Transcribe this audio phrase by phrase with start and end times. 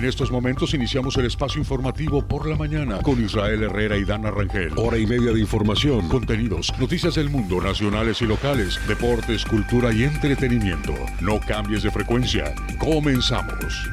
[0.00, 4.30] En estos momentos iniciamos el espacio informativo por la mañana con Israel Herrera y Dana
[4.30, 4.72] Rangel.
[4.76, 10.04] Hora y media de información, contenidos, noticias del mundo, nacionales y locales, deportes, cultura y
[10.04, 10.94] entretenimiento.
[11.20, 12.54] No cambies de frecuencia.
[12.78, 13.90] Comenzamos.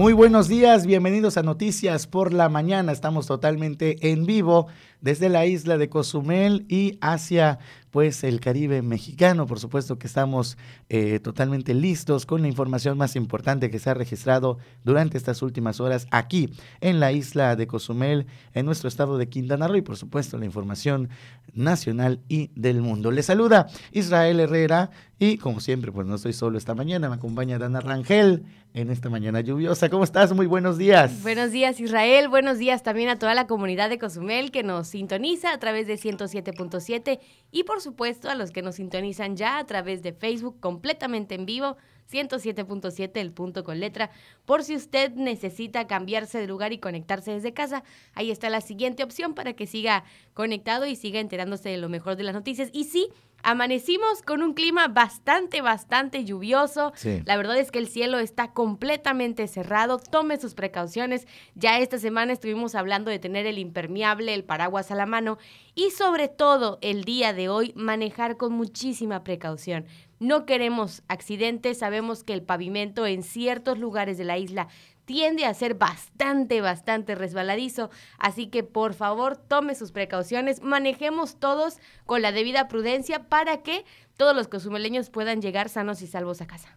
[0.00, 2.90] Muy buenos días, bienvenidos a Noticias por la Mañana.
[2.90, 4.66] Estamos totalmente en vivo
[5.00, 7.58] desde la isla de Cozumel y hacia
[7.90, 9.46] pues el Caribe mexicano.
[9.46, 10.56] Por supuesto que estamos
[10.88, 15.80] eh, totalmente listos con la información más importante que se ha registrado durante estas últimas
[15.80, 19.96] horas aquí en la isla de Cozumel, en nuestro estado de Quintana Roo y por
[19.96, 21.08] supuesto la información
[21.52, 23.10] nacional y del mundo.
[23.10, 27.58] Le saluda Israel Herrera y como siempre pues no estoy solo esta mañana, me acompaña
[27.58, 29.88] Dana Rangel en esta mañana lluviosa.
[29.88, 30.32] ¿Cómo estás?
[30.32, 31.22] Muy buenos días.
[31.22, 35.52] Buenos días Israel, buenos días también a toda la comunidad de Cozumel que nos sintoniza
[35.52, 40.02] a través de 107.7 y por supuesto a los que nos sintonizan ya a través
[40.02, 41.76] de Facebook completamente en vivo
[42.10, 44.10] 107.7 el punto con letra.
[44.44, 49.02] Por si usted necesita cambiarse de lugar y conectarse desde casa, ahí está la siguiente
[49.02, 52.68] opción para que siga conectado y siga enterándose de lo mejor de las noticias.
[52.72, 53.08] Y sí,
[53.42, 56.92] Amanecimos con un clima bastante, bastante lluvioso.
[57.24, 59.98] La verdad es que el cielo está completamente cerrado.
[59.98, 61.26] Tome sus precauciones.
[61.54, 65.38] Ya esta semana estuvimos hablando de tener el impermeable, el paraguas a la mano
[65.74, 69.86] y sobre todo el día de hoy manejar con muchísima precaución.
[70.18, 71.78] No queremos accidentes.
[71.78, 74.68] Sabemos que el pavimento en ciertos lugares de la isla
[75.04, 77.90] tiende a ser bastante, bastante resbaladizo.
[78.18, 83.84] Así que por favor tome sus precauciones, manejemos todos con la debida prudencia para que
[84.16, 86.76] todos los cozumeleños puedan llegar sanos y salvos a casa.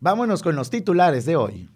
[0.00, 1.68] Vámonos con los titulares de hoy.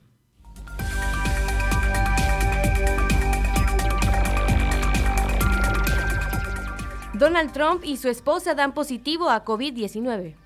[7.19, 10.46] Donald Trump y su esposa dan positivo a COVID-19.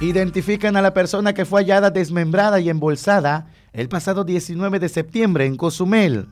[0.00, 5.46] Identifican a la persona que fue hallada desmembrada y embolsada el pasado 19 de septiembre
[5.46, 6.28] en Cozumel.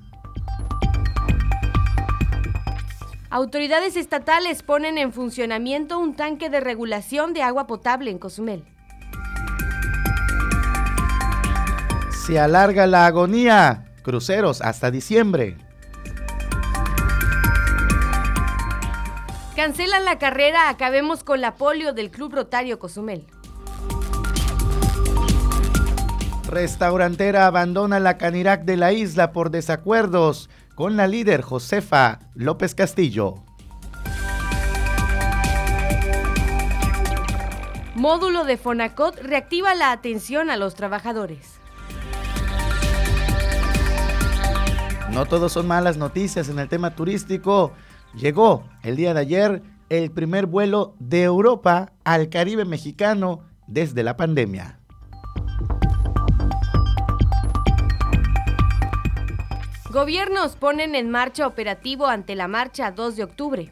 [3.31, 8.65] Autoridades estatales ponen en funcionamiento un tanque de regulación de agua potable en Cozumel.
[12.27, 13.87] Se alarga la agonía.
[14.03, 15.57] Cruceros hasta diciembre.
[19.57, 23.27] Cancelan la carrera Acabemos con la polio del Club Rotario Cozumel.
[26.55, 33.43] Restaurantera abandona la Canirac de la isla por desacuerdos con la líder Josefa López Castillo.
[37.97, 41.59] Módulo de Fonacot reactiva la atención a los trabajadores.
[45.11, 47.73] No todos son malas noticias en el tema turístico.
[48.15, 54.17] Llegó el día de ayer el primer vuelo de Europa al Caribe mexicano desde la
[54.17, 54.79] pandemia.
[59.94, 63.71] Gobiernos ponen en marcha operativo ante la marcha 2 de octubre.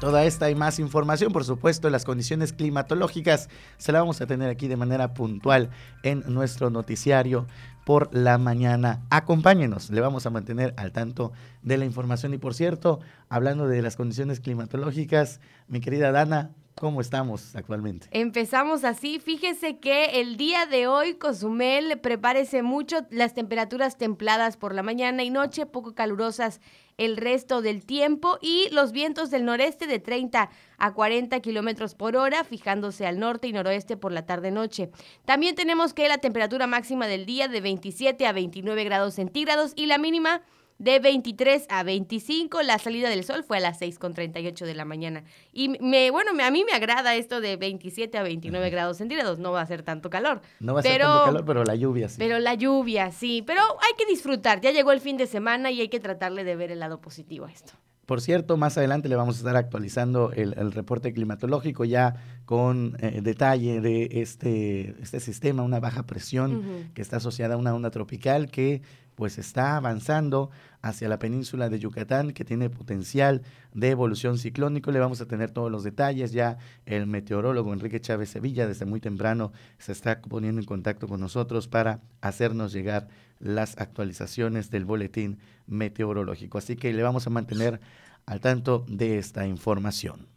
[0.00, 4.48] Toda esta y más información, por supuesto, las condiciones climatológicas, se la vamos a tener
[4.48, 5.68] aquí de manera puntual
[6.02, 7.46] en nuestro noticiario
[7.84, 9.02] por la mañana.
[9.10, 12.32] Acompáñenos, le vamos a mantener al tanto de la información.
[12.32, 18.06] Y por cierto, hablando de las condiciones climatológicas, mi querida Dana, ¿Cómo estamos actualmente?
[18.10, 19.18] Empezamos así.
[19.18, 25.24] Fíjese que el día de hoy, Cozumel, prepárese mucho las temperaturas templadas por la mañana
[25.24, 26.60] y noche, poco calurosas
[26.98, 32.14] el resto del tiempo y los vientos del noreste de 30 a 40 kilómetros por
[32.14, 34.90] hora, fijándose al norte y noroeste por la tarde-noche.
[35.24, 39.86] También tenemos que la temperatura máxima del día de 27 a 29 grados centígrados y
[39.86, 40.42] la mínima
[40.78, 42.62] de 23 a 25.
[42.62, 45.24] La salida del sol fue a las 6.38 de la mañana.
[45.52, 49.38] Y me, bueno, a mí me agrada esto de 27 a 29 grados centígrados.
[49.38, 50.42] No va a ser tanto calor.
[50.60, 52.16] No va a ser tanto calor, pero la lluvia sí.
[52.18, 53.42] Pero la lluvia sí.
[53.46, 54.60] Pero hay que disfrutar.
[54.60, 57.46] Ya llegó el fin de semana y hay que tratarle de ver el lado positivo
[57.46, 57.72] a esto.
[58.06, 62.14] Por cierto, más adelante le vamos a estar actualizando el, reporte climatológico ya
[62.44, 67.74] con eh, detalle de este, este sistema, una baja presión que está asociada a una
[67.74, 68.82] onda tropical que
[69.16, 70.50] pues está avanzando
[70.82, 73.42] hacia la península de Yucatán, que tiene potencial
[73.74, 74.92] de evolución ciclónico.
[74.92, 76.30] Le vamos a tener todos los detalles.
[76.30, 81.20] Ya el meteorólogo Enrique Chávez Sevilla desde muy temprano se está poniendo en contacto con
[81.20, 83.08] nosotros para hacernos llegar
[83.40, 86.58] las actualizaciones del boletín meteorológico.
[86.58, 87.80] Así que le vamos a mantener
[88.26, 90.35] al tanto de esta información.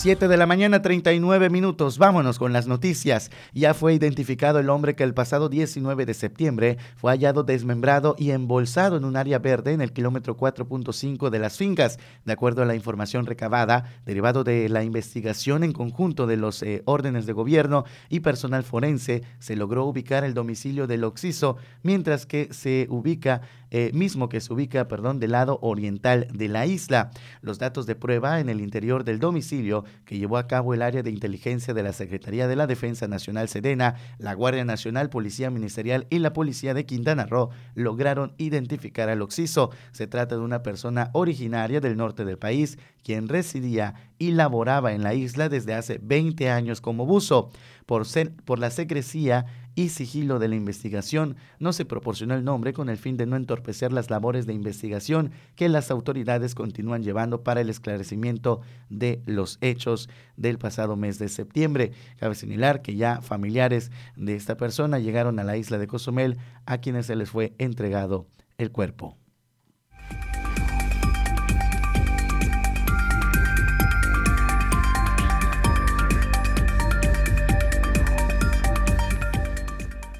[0.00, 1.98] 7 de la mañana, 39 minutos.
[1.98, 3.30] Vámonos con las noticias.
[3.52, 8.30] Ya fue identificado el hombre que el pasado 19 de septiembre fue hallado desmembrado y
[8.30, 11.98] embolsado en un área verde en el kilómetro 4.5 de las fincas.
[12.24, 16.80] De acuerdo a la información recabada, derivado de la investigación en conjunto de los eh,
[16.86, 22.48] órdenes de gobierno y personal forense, se logró ubicar el domicilio del occiso, mientras que
[22.52, 27.10] se ubica eh, mismo que se ubica, perdón, del lado oriental de la isla.
[27.40, 31.02] Los datos de prueba en el interior del domicilio que llevó a cabo el área
[31.02, 36.06] de inteligencia de la Secretaría de la Defensa Nacional Sedena, la Guardia Nacional, Policía Ministerial
[36.10, 39.70] y la Policía de Quintana Roo lograron identificar al occiso.
[39.92, 45.02] Se trata de una persona originaria del norte del país, quien residía y laboraba en
[45.02, 47.50] la isla desde hace 20 años como buzo.
[47.86, 48.06] Por,
[48.44, 52.96] por la secrecía y sigilo de la investigación, no se proporcionó el nombre con el
[52.96, 57.70] fin de no entorpecer las labores de investigación que las autoridades continúan llevando para el
[57.70, 61.92] esclarecimiento de los hechos del pasado mes de septiembre.
[62.18, 66.78] Cabe señalar que ya familiares de esta persona llegaron a la isla de Cozumel a
[66.78, 68.26] quienes se les fue entregado
[68.58, 69.16] el cuerpo.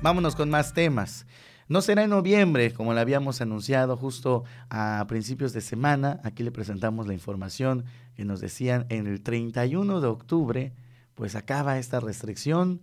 [0.03, 1.27] Vámonos con más temas.
[1.69, 6.21] No será en noviembre, como lo habíamos anunciado justo a principios de semana.
[6.25, 10.73] Aquí le presentamos la información que nos decían en el 31 de octubre,
[11.15, 12.81] pues acaba esta restricción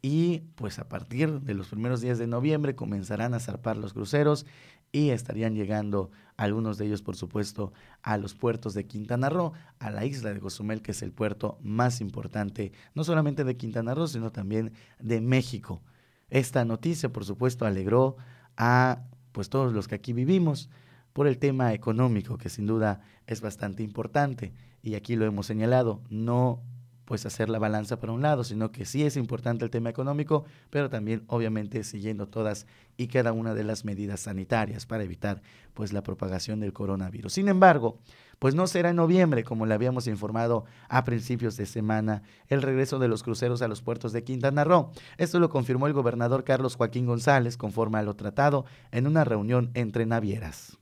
[0.00, 4.46] y pues a partir de los primeros días de noviembre comenzarán a zarpar los cruceros
[4.92, 9.90] y estarían llegando algunos de ellos, por supuesto, a los puertos de Quintana Roo, a
[9.90, 14.06] la isla de Cozumel, que es el puerto más importante, no solamente de Quintana Roo,
[14.08, 15.82] sino también de México.
[16.28, 18.16] Esta noticia, por supuesto, alegró
[18.56, 19.02] a
[19.32, 20.70] pues todos los que aquí vivimos
[21.12, 24.52] por el tema económico, que sin duda es bastante importante.
[24.82, 26.62] Y aquí lo hemos señalado, no
[27.06, 30.44] pues hacer la balanza para un lado, sino que sí es importante el tema económico,
[30.70, 35.40] pero también obviamente siguiendo todas y cada una de las medidas sanitarias para evitar
[35.72, 37.32] pues la propagación del coronavirus.
[37.32, 38.00] Sin embargo,
[38.38, 42.98] pues no será en noviembre, como le habíamos informado a principios de semana, el regreso
[42.98, 44.90] de los cruceros a los puertos de Quintana Roo.
[45.18, 49.70] Esto lo confirmó el gobernador Carlos Joaquín González, conforme a lo tratado en una reunión
[49.74, 50.78] entre navieras.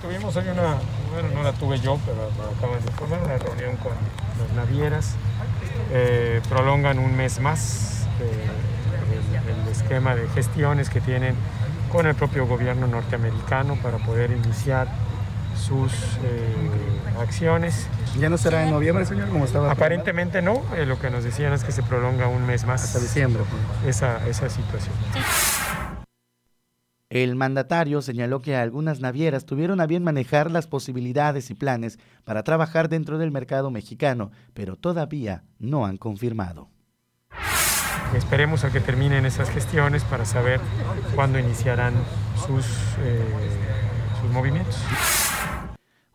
[0.00, 0.78] Tuvimos hoy una,
[1.12, 2.22] bueno, no la tuve yo, pero
[2.56, 3.92] acaban de formar una reunión con
[4.38, 5.16] las navieras.
[5.90, 8.46] Eh, prolongan un mes más eh,
[9.64, 11.34] el, esquema de gestiones que tienen
[11.90, 14.88] con el propio gobierno norteamericano para poder iniciar
[15.58, 15.92] sus
[16.24, 17.86] eh, acciones.
[18.18, 19.70] ¿Ya no será en noviembre, señor, como estaba?
[19.70, 22.84] Aparentemente no, lo que nos decían es que se prolonga un mes más.
[22.84, 23.42] Hasta diciembre.
[23.82, 23.96] Pues.
[23.96, 24.94] Esa, esa situación.
[27.10, 32.42] El mandatario señaló que algunas navieras tuvieron a bien manejar las posibilidades y planes para
[32.42, 36.68] trabajar dentro del mercado mexicano, pero todavía no han confirmado.
[38.14, 40.60] Esperemos a que terminen esas gestiones para saber
[41.14, 41.94] cuándo iniciarán
[42.46, 42.66] sus,
[43.00, 43.24] eh,
[44.20, 44.76] sus movimientos.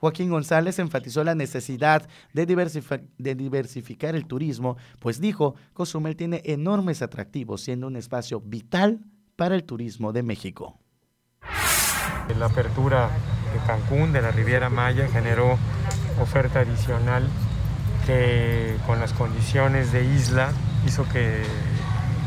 [0.03, 7.61] Joaquín González enfatizó la necesidad de, diversificar el turismo, pues dijo, Cozumel tiene enormes atractivos,
[7.61, 8.99] siendo un espacio vital
[9.37, 10.77] para el turismo de México.
[12.37, 13.11] La apertura
[13.53, 15.57] de Cancún, de la Riviera Maya, generó
[16.21, 17.25] oferta adicional
[18.05, 20.51] que con las condiciones de isla
[20.85, 21.43] hizo que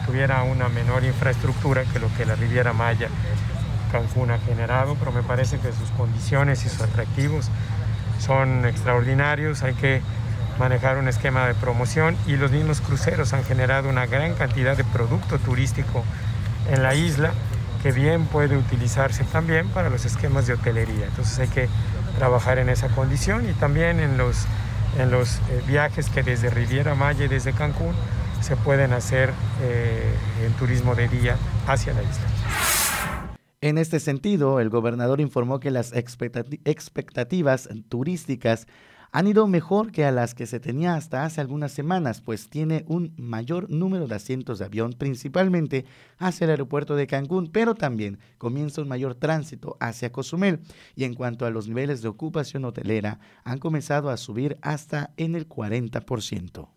[0.06, 3.10] tuviera una menor infraestructura que lo que la Riviera Maya
[3.86, 7.50] Cancún ha generado, pero me parece que sus condiciones y sus atractivos
[8.18, 10.00] son extraordinarios, hay que
[10.58, 14.84] manejar un esquema de promoción y los mismos cruceros han generado una gran cantidad de
[14.84, 16.02] producto turístico
[16.70, 17.32] en la isla
[17.82, 21.06] que bien puede utilizarse también para los esquemas de hotelería.
[21.06, 21.68] Entonces hay que
[22.18, 24.46] trabajar en esa condición y también en los,
[24.98, 27.94] en los eh, viajes que desde Riviera Maya y desde Cancún
[28.40, 30.14] se pueden hacer eh,
[30.44, 32.95] en turismo de día hacia la isla.
[33.62, 38.66] En este sentido, el gobernador informó que las expectativas turísticas
[39.12, 42.84] han ido mejor que a las que se tenía hasta hace algunas semanas, pues tiene
[42.86, 45.86] un mayor número de asientos de avión, principalmente
[46.18, 50.60] hacia el aeropuerto de Cancún, pero también comienza un mayor tránsito hacia Cozumel.
[50.94, 55.34] Y en cuanto a los niveles de ocupación hotelera, han comenzado a subir hasta en
[55.34, 56.68] el 40%.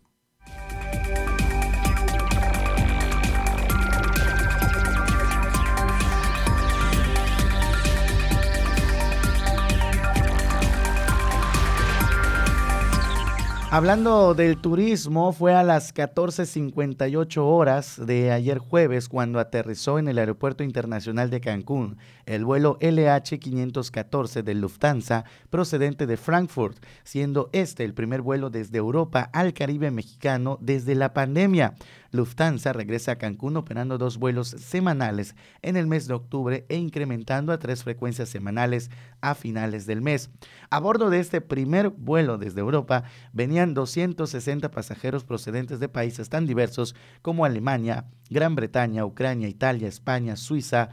[13.72, 20.18] Hablando del turismo, fue a las 14.58 horas de ayer jueves cuando aterrizó en el
[20.18, 27.94] Aeropuerto Internacional de Cancún el vuelo LH514 de Lufthansa procedente de Frankfurt, siendo este el
[27.94, 31.76] primer vuelo desde Europa al Caribe mexicano desde la pandemia.
[32.12, 37.54] Lufthansa regresa a Cancún operando dos vuelos semanales en el mes de octubre e incrementando
[37.54, 38.90] a tres frecuencias semanales
[39.22, 40.30] a finales del mes.
[40.70, 46.46] A bordo de este primer vuelo desde Europa venían 260 pasajeros procedentes de países tan
[46.46, 50.90] diversos como Alemania, Gran Bretaña, Ucrania, Italia, España, Suiza,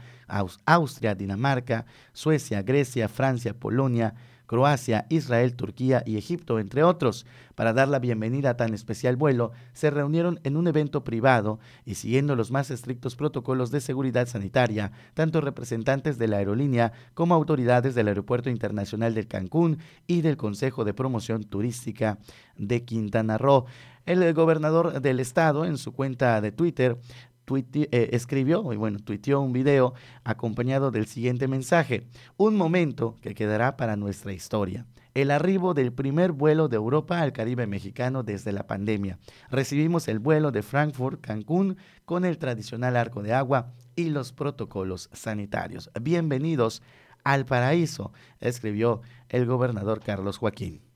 [0.65, 4.15] Austria, Dinamarca, Suecia, Grecia, Francia, Polonia,
[4.47, 7.25] Croacia, Israel, Turquía y Egipto, entre otros.
[7.53, 11.95] Para dar la bienvenida a tan especial vuelo, se reunieron en un evento privado y
[11.95, 17.93] siguiendo los más estrictos protocolos de seguridad sanitaria, tanto representantes de la aerolínea como autoridades
[17.93, 22.17] del Aeropuerto Internacional de Cancún y del Consejo de Promoción Turística
[22.55, 23.65] de Quintana Roo.
[24.05, 26.97] El gobernador del estado, en su cuenta de Twitter,
[27.55, 32.07] eh, escribió, y bueno, tuiteó un video acompañado del siguiente mensaje.
[32.35, 34.85] Un momento que quedará para nuestra historia.
[35.13, 39.17] El arribo del primer vuelo de Europa al Caribe mexicano desde la pandemia.
[39.49, 45.09] Recibimos el vuelo de Frankfurt, Cancún, con el tradicional arco de agua y los protocolos
[45.13, 45.89] sanitarios.
[45.99, 46.83] Bienvenidos
[47.23, 50.86] al paraíso, escribió el gobernador Carlos Joaquín.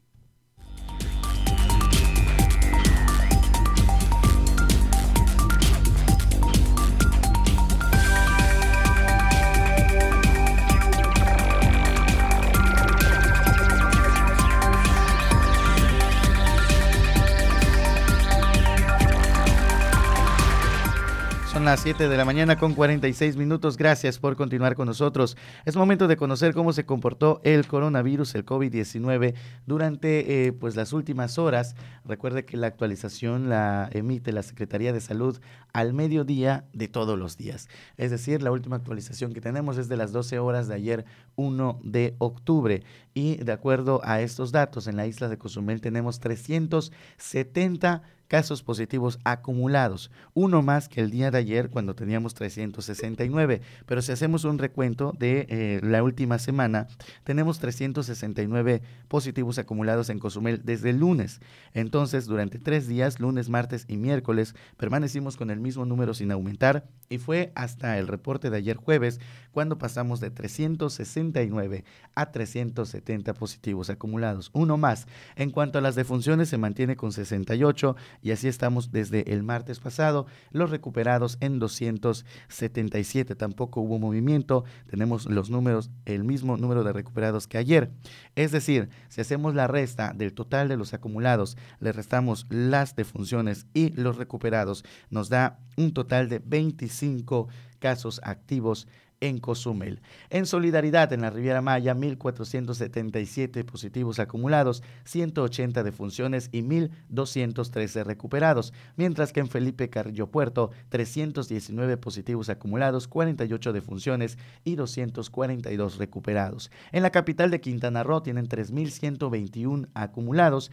[21.66, 23.78] Las 7 de la mañana con 46 minutos.
[23.78, 25.38] Gracias por continuar con nosotros.
[25.66, 29.36] Es momento de conocer cómo se comportó el coronavirus, el COVID-19,
[29.68, 31.76] durante eh, pues las últimas horas.
[32.04, 35.40] Recuerde que la actualización la emite la Secretaría de Salud
[35.72, 37.68] al mediodía de todos los días.
[37.98, 41.80] Es decir, la última actualización que tenemos es de las 12 horas de ayer, 1
[41.84, 42.84] de octubre.
[43.14, 48.02] Y de acuerdo a estos datos, en la isla de Cozumel tenemos 370
[48.32, 53.62] casos positivos acumulados, uno más que el día de ayer cuando teníamos 369.
[53.86, 56.88] Pero si hacemos un recuento de eh, la última semana,
[57.26, 61.42] tenemos 369 positivos acumulados en Cozumel desde lunes.
[61.74, 66.86] Entonces, durante tres días, lunes, martes y miércoles, permanecimos con el mismo número sin aumentar
[67.10, 69.20] y fue hasta el reporte de ayer jueves
[69.52, 71.84] cuando pasamos de 369
[72.16, 75.08] a 370 positivos acumulados, uno más.
[75.36, 79.80] En cuanto a las defunciones, se mantiene con 68 y así estamos desde el martes
[79.80, 86.94] pasado, los recuperados en 277, tampoco hubo movimiento, tenemos los números, el mismo número de
[86.94, 87.92] recuperados que ayer.
[88.36, 93.66] Es decir, si hacemos la resta del total de los acumulados, le restamos las defunciones
[93.74, 97.48] y los recuperados, nos da un total de 25
[97.80, 98.88] casos activos
[99.22, 100.02] en Cozumel.
[100.30, 109.32] En solidaridad en la Riviera Maya, 1.477 positivos acumulados, 180 defunciones y 1.213 recuperados, mientras
[109.32, 116.72] que en Felipe Carrillo Puerto, 319 positivos acumulados, 48 defunciones y 242 recuperados.
[116.92, 120.72] En la capital de Quintana Roo tienen 3.121 acumulados,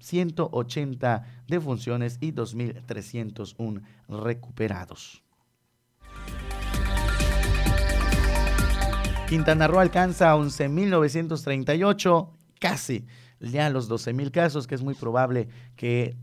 [0.00, 5.23] 180 eh, defunciones y 2.301 recuperados.
[9.34, 13.04] Quintana Roo alcanza 11.938, casi
[13.40, 16.16] ya los 12.000 casos, que es muy probable que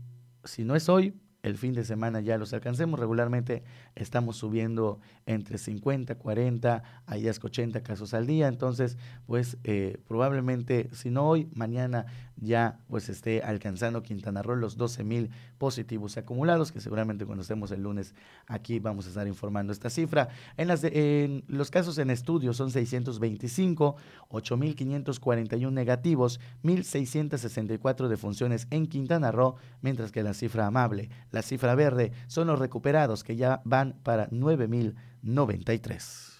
[0.44, 1.12] si no es hoy,
[1.42, 3.00] el fin de semana ya los alcancemos.
[3.00, 8.48] Regularmente estamos subiendo entre 50, 40, hay hasta 80 casos al día.
[8.48, 8.96] Entonces,
[9.26, 12.06] pues eh, probablemente, si no hoy, mañana
[12.36, 17.70] ya pues esté alcanzando Quintana Roo los 12 mil positivos acumulados, que seguramente cuando estemos
[17.70, 18.14] el lunes
[18.46, 20.28] aquí vamos a estar informando esta cifra.
[20.56, 23.96] En, las en los casos en estudio son 625,
[24.30, 32.12] 8.541 negativos, 1.664 defunciones en Quintana Roo, mientras que la cifra amable, la cifra verde,
[32.28, 36.32] son los recuperados que ya van para 9.093.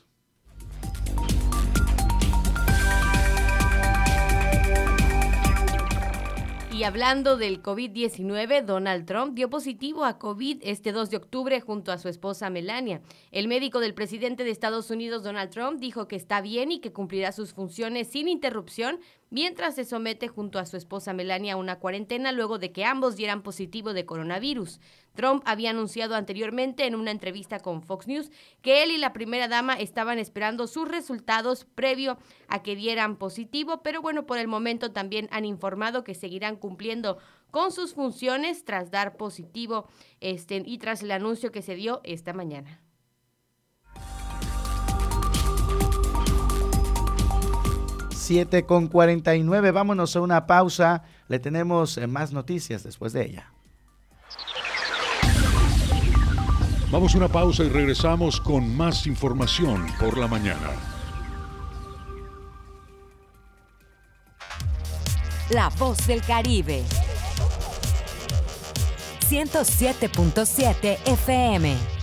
[6.83, 11.93] Y hablando del COVID-19, Donald Trump dio positivo a COVID este 2 de octubre junto
[11.93, 13.03] a su esposa Melania.
[13.31, 16.93] El médico del presidente de Estados Unidos, Donald Trump, dijo que está bien y que
[16.93, 18.99] cumplirá sus funciones sin interrupción
[19.33, 23.17] mientras se somete junto a su esposa Melania a una cuarentena luego de que ambos
[23.17, 24.79] dieran positivo de coronavirus.
[25.15, 29.49] Trump había anunciado anteriormente en una entrevista con Fox News que él y la primera
[29.49, 34.93] dama estaban esperando sus resultados previo a que dieran positivo, pero bueno, por el momento
[34.93, 37.17] también han informado que seguirán cumpliendo
[37.51, 39.89] con sus funciones tras dar positivo
[40.21, 42.83] este, y tras el anuncio que se dio esta mañana.
[48.23, 51.03] Siete con 49, vámonos a una pausa.
[51.27, 53.53] Le tenemos eh, más noticias después de ella.
[56.93, 60.71] Vamos a una pausa y regresamos con más información por la mañana.
[65.51, 66.85] La voz del Caribe.
[69.29, 72.02] 107.7 FM.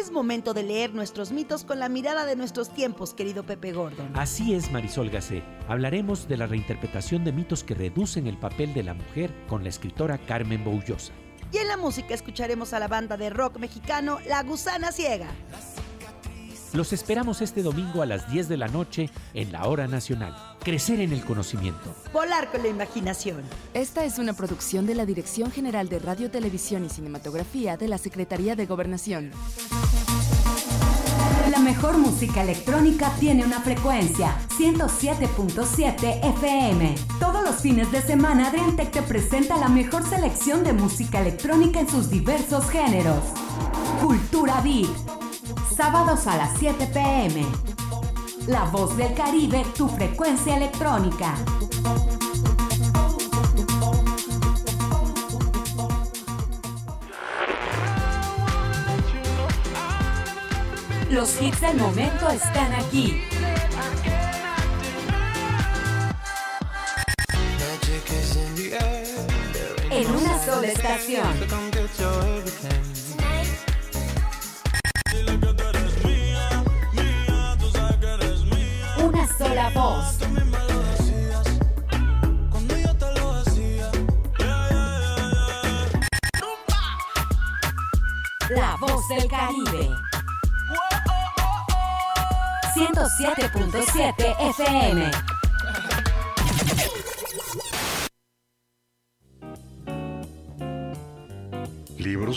[0.00, 4.10] Es momento de leer nuestros mitos con la mirada de nuestros tiempos, querido Pepe Gordon.
[4.14, 5.42] Así es, Marisol Gacé.
[5.68, 9.70] Hablaremos de la reinterpretación de mitos que reducen el papel de la mujer con la
[9.70, 11.12] escritora Carmen Boullosa.
[11.50, 15.28] Y en la música escucharemos a la banda de rock mexicano La Gusana Ciega.
[16.76, 20.36] Los esperamos este domingo a las 10 de la noche en la Hora Nacional.
[20.62, 21.94] Crecer en el conocimiento.
[22.12, 23.40] Volar con la imaginación.
[23.72, 27.96] Esta es una producción de la Dirección General de Radio, Televisión y Cinematografía de la
[27.96, 29.30] Secretaría de Gobernación.
[31.50, 36.94] La mejor música electrónica tiene una frecuencia, 107.7 FM.
[37.18, 41.88] Todos los fines de semana Adriantec te presenta la mejor selección de música electrónica en
[41.88, 43.24] sus diversos géneros.
[44.02, 45.15] Cultura Beat.
[45.76, 47.44] Sábados a las 7 pm.
[48.46, 51.34] La voz del Caribe, tu frecuencia electrónica.
[61.10, 63.22] Los hits del momento están aquí.
[69.90, 72.95] En una sola estación.
[79.66, 80.18] Sola voz.
[88.50, 89.90] La voz del Caribe.
[92.74, 95.35] 107.7 FM.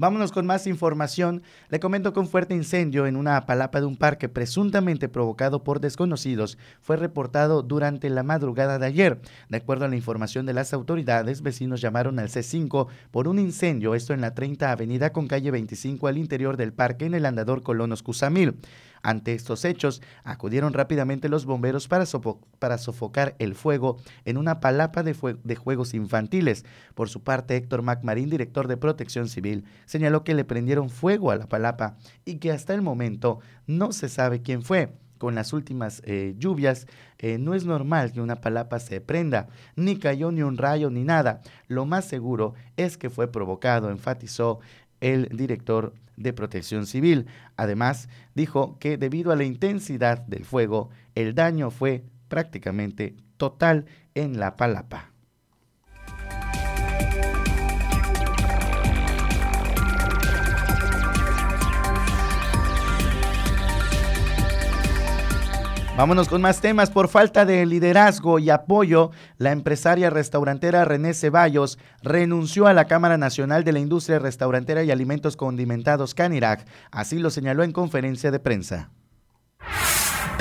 [0.00, 1.42] Vámonos con más información.
[1.68, 5.78] Le comento que un fuerte incendio en una palapa de un parque presuntamente provocado por
[5.78, 9.20] desconocidos fue reportado durante la madrugada de ayer.
[9.50, 13.94] De acuerdo a la información de las autoridades, vecinos llamaron al C5 por un incendio,
[13.94, 17.62] esto en la 30 Avenida con calle 25 al interior del parque en el andador
[17.62, 18.54] Colonos Cusamil.
[19.02, 25.16] Ante estos hechos, acudieron rápidamente los bomberos para, sofocar el fuego en una palapa de,
[25.42, 26.64] de, juegos infantiles.
[26.94, 31.36] Por su parte, Héctor MacMarín, director de Protección Civil, señaló que le prendieron fuego a
[31.36, 36.00] la palapa y que hasta el momento no se sabe quién fue con las últimas
[36.06, 36.86] eh, lluvias,
[37.18, 41.04] eh, no es normal que una palapa se prenda, ni cayó ni un rayo ni
[41.04, 41.42] nada.
[41.68, 44.60] Lo más seguro es que fue provocado, enfatizó
[45.02, 47.26] el director de Protección Civil.
[47.56, 54.38] Además, dijo que debido a la intensidad del fuego, el daño fue prácticamente total en
[54.38, 55.09] la palapa.
[66.00, 66.90] Vámonos con más temas.
[66.90, 73.18] Por falta de liderazgo y apoyo, la empresaria restaurantera René Ceballos renunció a la Cámara
[73.18, 76.66] Nacional de la Industria Restaurantera y Alimentos Condimentados Canirac.
[76.90, 78.88] Así lo señaló en conferencia de prensa.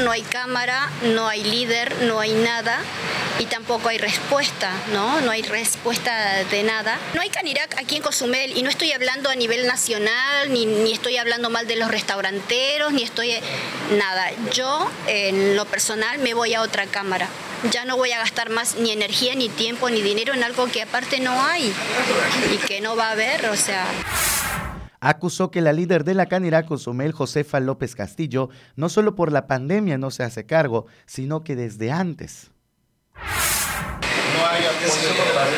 [0.03, 2.79] No hay cámara, no hay líder, no hay nada
[3.38, 5.19] y tampoco hay respuesta, ¿no?
[5.21, 6.97] No hay respuesta de nada.
[7.13, 10.93] No hay Canirac aquí en Cozumel y no estoy hablando a nivel nacional, ni, ni
[10.93, 13.35] estoy hablando mal de los restauranteros, ni estoy...
[13.97, 14.29] Nada.
[14.53, 17.27] Yo, en lo personal, me voy a otra cámara.
[17.71, 20.81] Ya no voy a gastar más ni energía, ni tiempo, ni dinero en algo que
[20.81, 21.73] aparte no hay
[22.53, 23.85] y que no va a haber, o sea
[24.99, 29.47] acusó que la líder de la Canira Cozumel, Josefa López Castillo, no solo por la
[29.47, 32.51] pandemia no se hace cargo, sino que desde antes.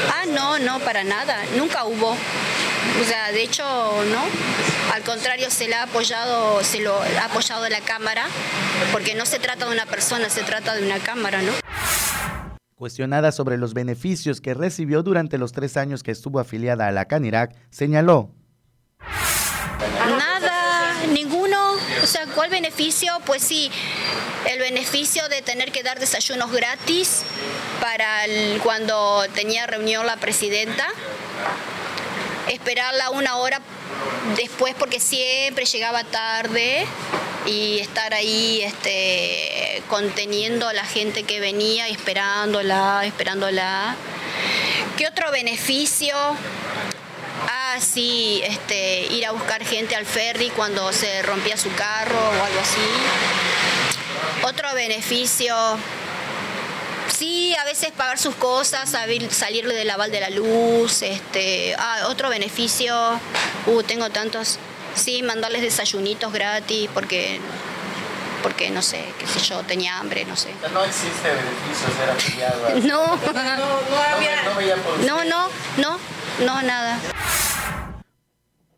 [0.10, 2.12] Ah, no, no, para nada, nunca hubo.
[2.12, 4.24] O sea, de hecho, no.
[4.94, 8.26] Al contrario, se le ha apoyado, se lo ha apoyado la Cámara,
[8.92, 11.52] porque no se trata de una persona, se trata de una Cámara, ¿no?
[12.76, 17.06] Cuestionada sobre los beneficios que recibió durante los tres años que estuvo afiliada a la
[17.06, 18.32] Canirac, señaló.
[20.18, 21.74] Nada, ninguno.
[22.04, 23.12] O sea, ¿cuál beneficio?
[23.26, 23.72] Pues sí,
[24.48, 27.24] el beneficio de tener que dar desayunos gratis
[27.80, 28.24] para
[28.64, 30.88] cuando tenía reunión la presidenta,
[32.48, 33.60] esperarla una hora
[34.36, 36.86] después porque siempre llegaba tarde
[37.46, 43.96] y estar ahí este, conteniendo a la gente que venía, esperándola, esperándola.
[44.98, 46.16] ¿Qué otro beneficio?
[47.48, 52.44] Ah, sí, este, ir a buscar gente al ferry cuando se rompía su carro o
[52.44, 52.80] algo así.
[54.44, 55.56] Otro beneficio,
[57.08, 58.90] sí, a veces pagar sus cosas,
[59.30, 61.02] salirle del aval de la luz.
[61.02, 62.96] Este, ah, otro beneficio,
[63.68, 64.58] uh, tengo tantos,
[64.96, 67.40] sí, mandarles desayunitos gratis porque
[68.42, 70.50] porque no sé, qué sé yo, tenía hambre, no sé.
[70.74, 72.80] No existe beneficio ser afiliado.
[72.88, 73.44] no, no,
[75.06, 76.00] no, no, no, no,
[76.46, 77.00] no, nada.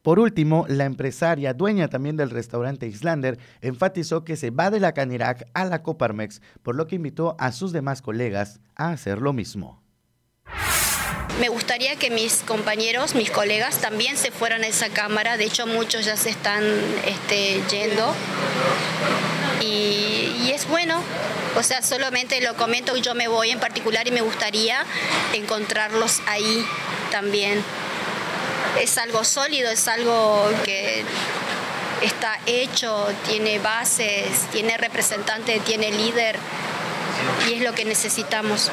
[0.03, 4.91] Por último, la empresaria, dueña también del restaurante Islander, enfatizó que se va de la
[4.91, 9.31] Canirac a la Coparmex, por lo que invitó a sus demás colegas a hacer lo
[9.31, 9.81] mismo.
[11.39, 15.65] Me gustaría que mis compañeros, mis colegas también se fueran a esa cámara, de hecho
[15.65, 16.63] muchos ya se están
[17.07, 18.13] este, yendo
[19.63, 21.01] y, es bueno,
[21.57, 24.85] o sea, solamente lo comento, yo me voy en particular y me gustaría
[25.33, 26.65] encontrarlos ahí
[27.11, 27.63] también
[28.81, 31.03] es algo sólido, es algo que
[32.01, 36.37] está hecho, tiene bases, tiene representante, tiene líder
[37.47, 38.71] y es lo que necesitamos.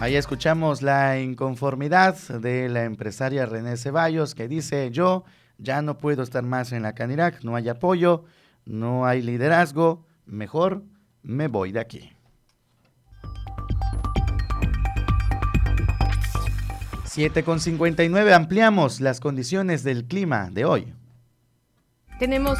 [0.00, 5.24] Ahí escuchamos la inconformidad de la empresaria René Ceballos que dice, yo
[5.58, 8.24] ya no puedo estar más en la Canirac, no hay apoyo,
[8.64, 10.84] no hay liderazgo, mejor
[11.22, 12.12] me voy de aquí.
[17.04, 20.94] 7 con 59 ampliamos las condiciones del clima de hoy.
[22.20, 22.58] Tenemos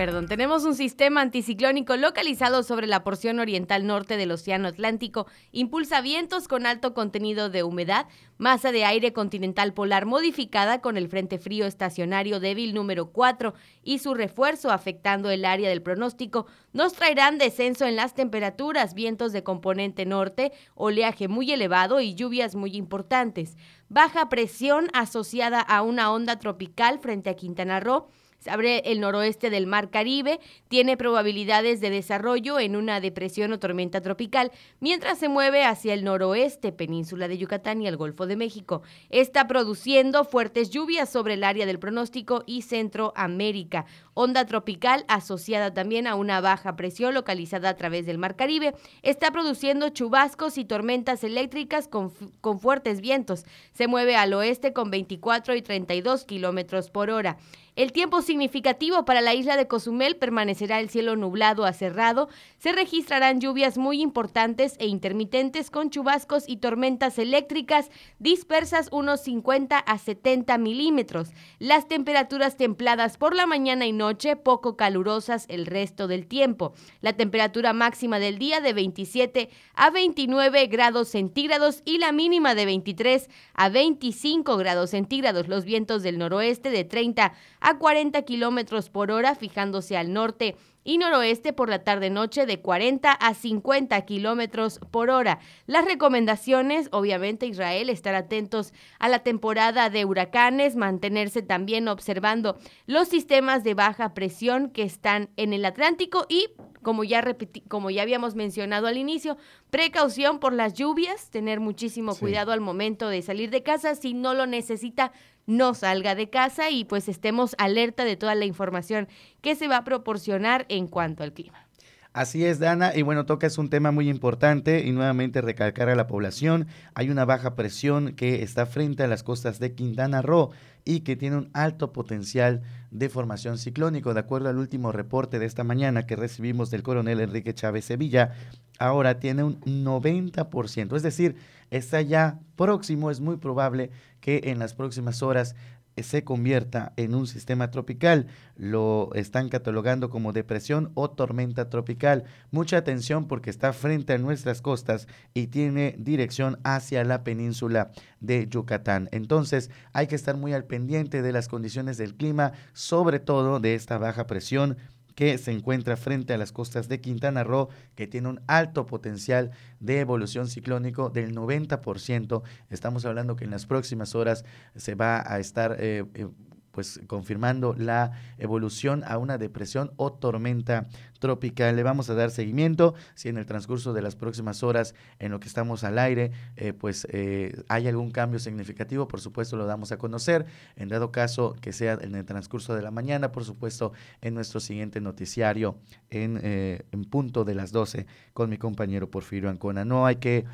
[0.00, 5.26] Perdón, tenemos un sistema anticiclónico localizado sobre la porción oriental norte del Océano Atlántico.
[5.52, 8.06] Impulsa vientos con alto contenido de humedad,
[8.38, 13.98] masa de aire continental polar modificada con el Frente Frío Estacionario débil número 4 y
[13.98, 19.42] su refuerzo afectando el área del pronóstico nos traerán descenso en las temperaturas, vientos de
[19.42, 23.58] componente norte, oleaje muy elevado y lluvias muy importantes.
[23.90, 28.08] Baja presión asociada a una onda tropical frente a Quintana Roo
[28.40, 33.58] se abre el noroeste del Mar Caribe, tiene probabilidades de desarrollo en una depresión o
[33.58, 34.50] tormenta tropical,
[34.80, 38.80] mientras se mueve hacia el noroeste, península de Yucatán y el Golfo de México.
[39.10, 43.84] Está produciendo fuertes lluvias sobre el área del pronóstico y Centroamérica.
[44.14, 48.74] Onda tropical asociada también a una baja presión localizada a través del Mar Caribe.
[49.02, 53.44] Está produciendo chubascos y tormentas eléctricas con, con fuertes vientos.
[53.72, 57.36] Se mueve al oeste con 24 y 32 kilómetros por hora.
[57.80, 62.28] El tiempo significativo para la isla de Cozumel permanecerá el cielo nublado a cerrado.
[62.58, 67.88] Se registrarán lluvias muy importantes e intermitentes con chubascos y tormentas eléctricas
[68.18, 71.30] dispersas unos 50 a 70 milímetros.
[71.58, 76.74] Las temperaturas templadas por la mañana y noche, poco calurosas el resto del tiempo.
[77.00, 82.66] La temperatura máxima del día de 27 a 29 grados centígrados y la mínima de
[82.66, 85.48] 23 a 25 grados centígrados.
[85.48, 90.98] Los vientos del noroeste de 30 a 40 kilómetros por hora, fijándose al norte y
[90.98, 95.38] noroeste por la tarde-noche de 40 a 50 kilómetros por hora.
[95.66, 103.08] Las recomendaciones, obviamente, Israel, estar atentos a la temporada de huracanes, mantenerse también observando los
[103.08, 106.48] sistemas de baja presión que están en el Atlántico y,
[106.82, 107.22] como ya,
[107.68, 109.36] como ya habíamos mencionado al inicio,
[109.70, 113.94] precaución por las lluvias, tener muchísimo cuidado al momento de salir de casa.
[113.94, 115.12] Si no lo necesita,
[115.50, 119.08] no salga de casa y pues estemos alerta de toda la información
[119.42, 121.66] que se va a proporcionar en cuanto al clima.
[122.12, 125.94] Así es, Dana, y bueno, toca es un tema muy importante y nuevamente recalcar a
[125.94, 130.50] la población, hay una baja presión que está frente a las costas de Quintana Roo
[130.84, 134.14] y que tiene un alto potencial de formación ciclónico.
[134.14, 138.32] De acuerdo al último reporte de esta mañana que recibimos del coronel Enrique Chávez Sevilla,
[138.78, 141.36] ahora tiene un 90%, es decir,
[141.70, 143.90] está ya próximo, es muy probable
[144.20, 145.54] que en las próximas horas
[146.02, 148.26] se convierta en un sistema tropical.
[148.56, 152.24] Lo están catalogando como depresión o tormenta tropical.
[152.50, 158.48] Mucha atención porque está frente a nuestras costas y tiene dirección hacia la península de
[158.48, 159.08] Yucatán.
[159.12, 163.74] Entonces hay que estar muy al pendiente de las condiciones del clima, sobre todo de
[163.74, 164.76] esta baja presión
[165.20, 169.50] que se encuentra frente a las costas de Quintana Roo, que tiene un alto potencial
[169.78, 172.42] de evolución ciclónico del 90%.
[172.70, 176.26] Estamos hablando que en las próximas horas se va a estar eh, eh,
[176.72, 180.86] pues confirmando la evolución a una depresión o tormenta
[181.20, 181.76] tropical.
[181.76, 182.94] Le vamos a dar seguimiento.
[183.14, 186.72] Si en el transcurso de las próximas horas en lo que estamos al aire, eh,
[186.72, 190.46] pues eh, hay algún cambio significativo, por supuesto lo damos a conocer.
[190.76, 194.58] En dado caso que sea en el transcurso de la mañana, por supuesto en nuestro
[194.58, 195.76] siguiente noticiario
[196.10, 199.84] en, eh, punto de las 12 con mi compañero Porfirio Ancona.
[199.84, 200.44] No hay que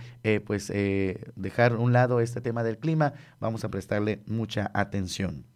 [0.47, 0.73] pues
[1.37, 5.56] dejar un lado este tema del clima, vamos a prestarle mucha atención.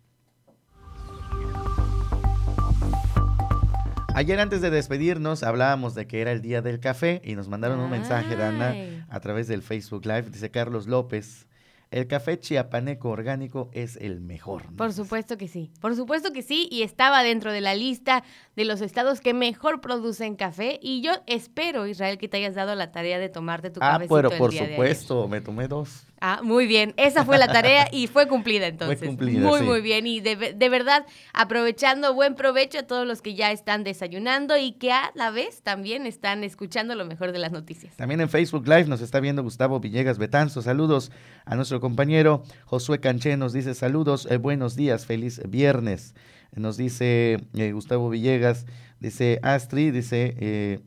[4.14, 7.80] Ayer antes de despedirnos hablábamos de que era el día del café y nos mandaron
[7.80, 8.74] un mensaje, Dana,
[9.08, 10.30] a través del Facebook Live.
[10.30, 11.46] Dice Carlos López,
[11.90, 14.64] el café chiapaneco orgánico es el mejor.
[14.76, 18.22] Por supuesto que sí, por supuesto que sí, y estaba dentro de la lista
[18.56, 22.74] de los estados que mejor producen café, y yo espero, Israel, que te hayas dado
[22.74, 24.04] la tarea de tomarte tu café.
[24.04, 26.09] Ah, pero por supuesto, me tomé dos.
[26.22, 26.92] Ah, muy bien.
[26.98, 28.98] Esa fue la tarea y fue cumplida entonces.
[28.98, 30.06] Fue cumplida, muy, muy bien.
[30.06, 34.72] Y de, de, verdad, aprovechando buen provecho a todos los que ya están desayunando y
[34.72, 37.96] que a la vez también están escuchando lo mejor de las noticias.
[37.96, 40.60] También en Facebook Live nos está viendo Gustavo Villegas Betanzo.
[40.60, 41.10] Saludos
[41.46, 43.38] a nuestro compañero Josué Canché.
[43.38, 46.14] Nos dice saludos, eh, buenos días, feliz viernes.
[46.54, 48.66] Nos dice eh, Gustavo Villegas,
[48.98, 50.80] dice Astri, dice, eh,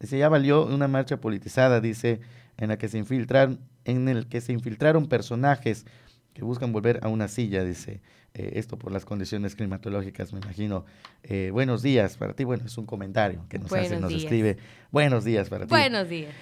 [0.00, 2.20] dice, ya valió una marcha politizada, dice,
[2.56, 5.86] en la que se infiltran en el que se infiltraron personajes
[6.34, 8.00] que buscan volver a una silla, dice.
[8.34, 10.86] Eh, esto por las condiciones climatológicas, me imagino.
[11.22, 12.44] Eh, buenos días para ti.
[12.44, 14.56] Bueno, es un comentario que nos hace, nos escribe.
[14.90, 15.70] Buenos días para ti.
[15.70, 16.34] Buenos días.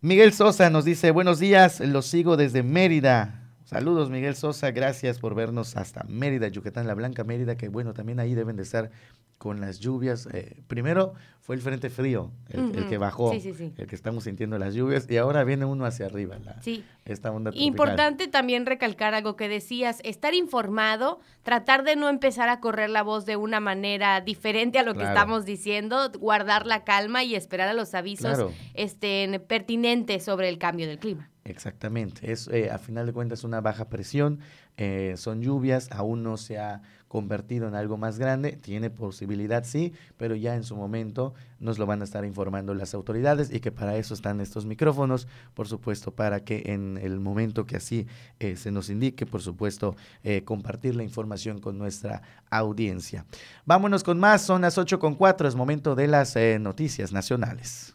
[0.00, 3.45] Miguel Sosa nos dice, buenos días, los sigo desde Mérida.
[3.66, 8.20] Saludos, Miguel Sosa, gracias por vernos hasta Mérida, Yucatán, la Blanca Mérida, que bueno, también
[8.20, 8.92] ahí deben de estar
[9.38, 10.28] con las lluvias.
[10.32, 15.10] Eh, primero fue el frente frío, el, que bajó, el que estamos sintiendo las lluvias,
[15.10, 16.84] y ahora viene uno hacia arriba, la, sí.
[17.04, 22.60] esta onda Importante también recalcar algo que decías, estar informado, tratar de no empezar a
[22.60, 27.24] correr la voz de una manera diferente a lo que estamos diciendo, guardar la calma
[27.24, 31.30] y esperar a los avisos estén pertinentes sobre el cambio del clima.
[31.48, 34.40] Exactamente, es eh, a final de cuentas una baja presión,
[34.76, 39.92] eh, son lluvias, aún no se ha convertido en algo más grande, tiene posibilidad sí,
[40.16, 43.70] pero ya en su momento nos lo van a estar informando las autoridades y que
[43.70, 48.08] para eso están estos micrófonos, por supuesto, para que en el momento que así
[48.40, 53.24] eh, se nos indique, por supuesto, eh, compartir la información con nuestra audiencia.
[53.64, 57.94] Vámonos con más, son las 8 con 4, es momento de las eh, noticias nacionales.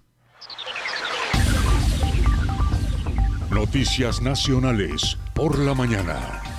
[3.52, 6.51] Noticias nacionales por la mañana.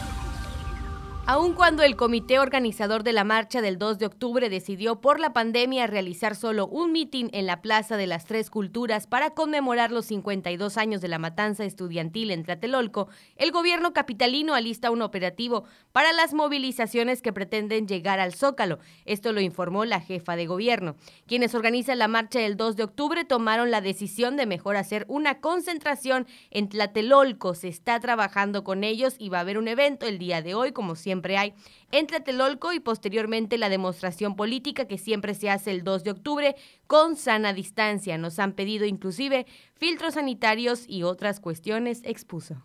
[1.25, 5.33] Aun cuando el comité organizador de la marcha del 2 de octubre decidió por la
[5.33, 10.07] pandemia realizar solo un mitin en la Plaza de las Tres Culturas para conmemorar los
[10.07, 13.07] 52 años de la matanza estudiantil en Tlatelolco,
[13.37, 18.81] el gobierno capitalino alista un operativo para las movilizaciones que pretenden llegar al Zócalo.
[19.05, 20.97] Esto lo informó la jefa de gobierno.
[21.29, 25.39] Quienes organizan la marcha del 2 de octubre tomaron la decisión de mejor hacer una
[25.41, 27.55] concentración en Tlatelolco.
[27.55, 30.73] Se está trabajando con ellos y va a haber un evento el día de hoy,
[30.73, 31.53] como siempre siempre hay,
[31.91, 36.57] entre Telolco y posteriormente la demostración política que siempre se hace el 2 de octubre
[36.87, 38.17] con sana distancia.
[38.17, 39.45] Nos han pedido inclusive
[39.75, 42.63] filtros sanitarios y otras cuestiones, expuso.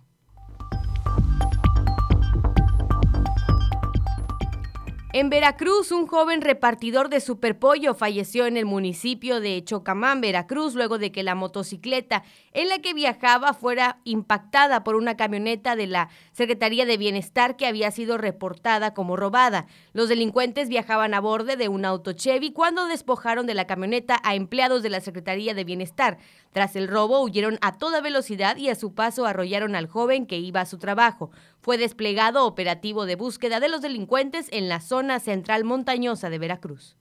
[5.19, 10.99] En Veracruz, un joven repartidor de superpollo falleció en el municipio de Chocamán, Veracruz, luego
[10.99, 16.10] de que la motocicleta en la que viajaba fuera impactada por una camioneta de la
[16.34, 19.65] Secretaría de Bienestar que había sido reportada como robada.
[19.91, 24.36] Los delincuentes viajaban a bordo de un auto Chevy cuando despojaron de la camioneta a
[24.36, 26.19] empleados de la Secretaría de Bienestar.
[26.51, 30.38] Tras el robo, huyeron a toda velocidad y a su paso arrollaron al joven que
[30.38, 31.32] iba a su trabajo.
[31.67, 36.95] Fue desplegado operativo de búsqueda de los delincuentes en la zona central montañosa de Veracruz.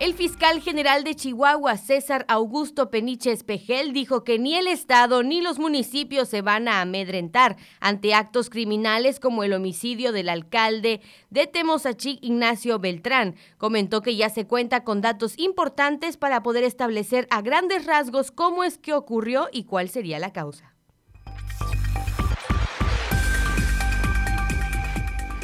[0.00, 5.40] El fiscal general de Chihuahua, César Augusto Peniche Espejel, dijo que ni el Estado ni
[5.40, 11.48] los municipios se van a amedrentar ante actos criminales como el homicidio del alcalde de
[11.48, 13.34] Temosachic, Ignacio Beltrán.
[13.56, 18.62] Comentó que ya se cuenta con datos importantes para poder establecer a grandes rasgos cómo
[18.62, 20.77] es que ocurrió y cuál sería la causa.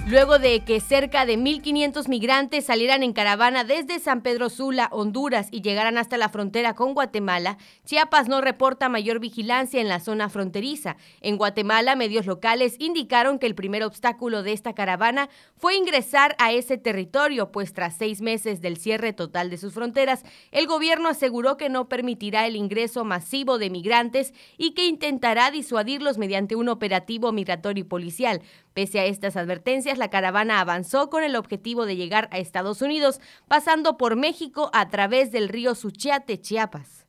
[0.07, 5.49] Luego de que cerca de 1.500 migrantes salieran en caravana desde San Pedro Sula, Honduras,
[5.51, 10.29] y llegaran hasta la frontera con Guatemala, Chiapas no reporta mayor vigilancia en la zona
[10.29, 10.97] fronteriza.
[11.23, 16.53] En Guatemala, medios locales indicaron que el primer obstáculo de esta caravana fue ingresar a
[16.53, 21.57] ese territorio, pues tras seis meses del cierre total de sus fronteras, el gobierno aseguró
[21.57, 27.33] que no permitirá el ingreso masivo de migrantes y que intentará disuadirlos mediante un operativo
[27.33, 28.43] migratorio y policial.
[28.75, 33.21] Pese a estas advertencias, la caravana avanzó con el objetivo de llegar a Estados Unidos,
[33.47, 37.04] pasando por México a través del río Suchiate, Chiapas.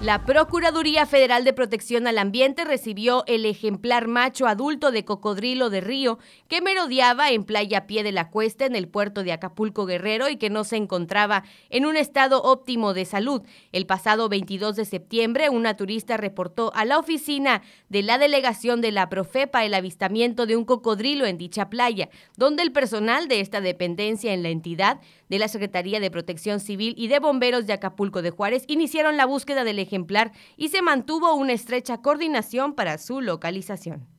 [0.00, 5.80] La Procuraduría Federal de Protección al Ambiente recibió el ejemplar macho adulto de cocodrilo de
[5.80, 10.28] río que merodeaba en Playa Pie de la Cuesta en el puerto de Acapulco Guerrero
[10.28, 13.42] y que no se encontraba en un estado óptimo de salud.
[13.72, 18.92] El pasado 22 de septiembre, una turista reportó a la oficina de la delegación de
[18.92, 23.60] la Profepa el avistamiento de un cocodrilo en dicha playa, donde el personal de esta
[23.60, 28.22] dependencia en la entidad de la Secretaría de Protección Civil y de Bomberos de Acapulco
[28.22, 33.20] de Juárez iniciaron la búsqueda del ejemplar y se mantuvo una estrecha coordinación para su
[33.20, 34.17] localización.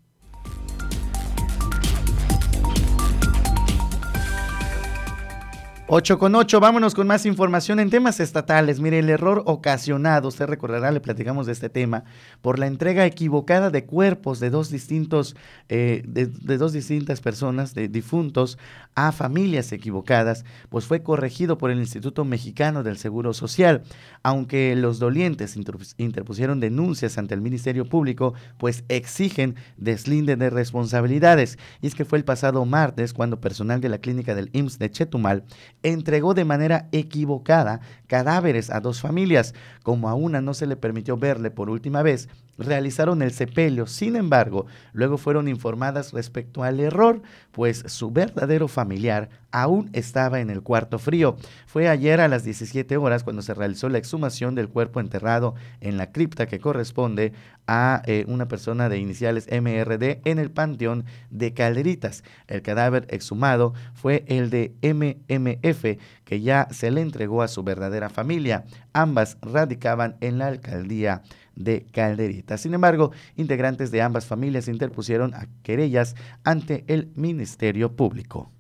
[5.92, 8.80] 8 con 8, vámonos con más información en temas estatales.
[8.80, 12.04] Mire, el error ocasionado, usted recordará, le platicamos de este tema,
[12.44, 15.36] por la entrega equivocada de cuerpos de dos distintos,
[15.68, 16.28] eh, de,
[16.60, 18.60] dos distintas personas, de difuntos,
[18.94, 23.82] a familias equivocadas, pues fue corregido por el Instituto Mexicano del Seguro Social.
[24.22, 25.58] Aunque los dolientes
[25.98, 31.58] interpusieron denuncias ante el Ministerio Público, pues exigen deslinde de responsabilidades.
[31.82, 34.92] Y es que fue el pasado martes cuando personal de la clínica del IMSS de
[34.92, 35.46] Chetumal
[35.84, 39.54] entregó de manera equivocada cadáveres a dos familias.
[39.84, 43.88] Como a una no se le permitió verle por última vez, realizaron el sepelio.
[43.88, 50.50] Sin embargo, luego fueron informadas respecto al error, pues su verdadero familiar aún estaba en
[50.50, 51.38] el cuarto frío.
[51.66, 55.98] Fue ayer a las 17 horas cuando se realizó la exhumación del cuerpo enterrado en
[55.98, 57.34] la cripta que corresponde
[57.68, 62.24] a eh, una persona de iniciales MRD en el panteón de Calderitas.
[62.48, 68.10] El cadáver exhumado fue el de MMF, que ya se le entregó a su verdadera
[68.10, 68.66] familia.
[68.94, 71.22] Ambas radicaban en la alcaldía
[71.56, 72.62] de Calderitas.
[72.62, 78.52] Sin embargo, integrantes de ambas familias interpusieron a querellas ante el Ministerio Público.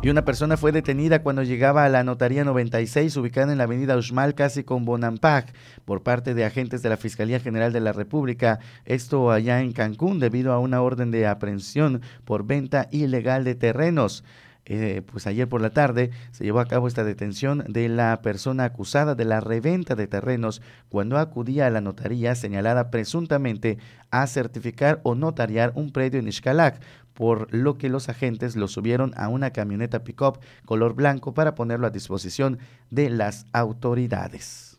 [0.00, 3.96] Y una persona fue detenida cuando llegaba a la Notaría 96, ubicada en la avenida
[3.96, 5.52] Uxmal, casi con Bonampak,
[5.84, 8.60] por parte de agentes de la Fiscalía General de la República.
[8.84, 14.22] Esto allá en Cancún, debido a una orden de aprehensión por venta ilegal de terrenos.
[14.70, 18.64] Eh, pues ayer por la tarde se llevó a cabo esta detención de la persona
[18.64, 20.60] acusada de la reventa de terrenos
[20.90, 23.78] cuando acudía a la notaría señalada presuntamente
[24.10, 26.82] a certificar o notariar un predio en Ixcalac,
[27.14, 31.86] por lo que los agentes lo subieron a una camioneta pick-up color blanco para ponerlo
[31.86, 32.58] a disposición
[32.90, 34.78] de las autoridades.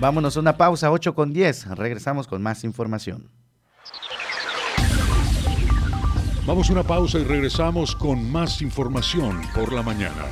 [0.00, 1.76] Vámonos a una pausa, 8 con 10.
[1.76, 3.30] Regresamos con más información.
[6.46, 10.24] Vamos a una pausa y regresamos con más información por la mañana.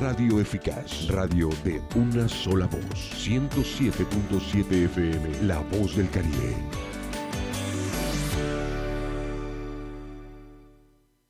[0.00, 6.54] Radio Eficaz, radio de una sola voz, 107.7 FM, La Voz del Caribe.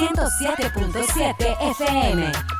[0.00, 2.59] 107.7 FM.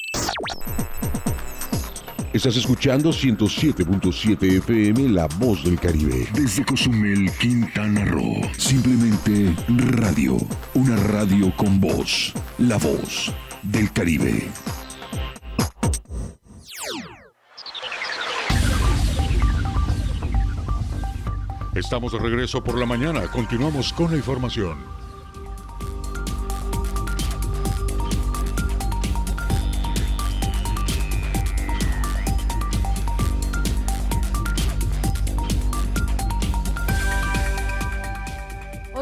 [2.33, 6.27] Estás escuchando 107.7 FM La Voz del Caribe.
[6.33, 8.41] Desde Cozumel, Quintana Roo.
[8.57, 10.37] Simplemente radio.
[10.73, 12.33] Una radio con voz.
[12.57, 14.49] La Voz del Caribe.
[21.75, 23.29] Estamos de regreso por la mañana.
[23.29, 25.00] Continuamos con la información.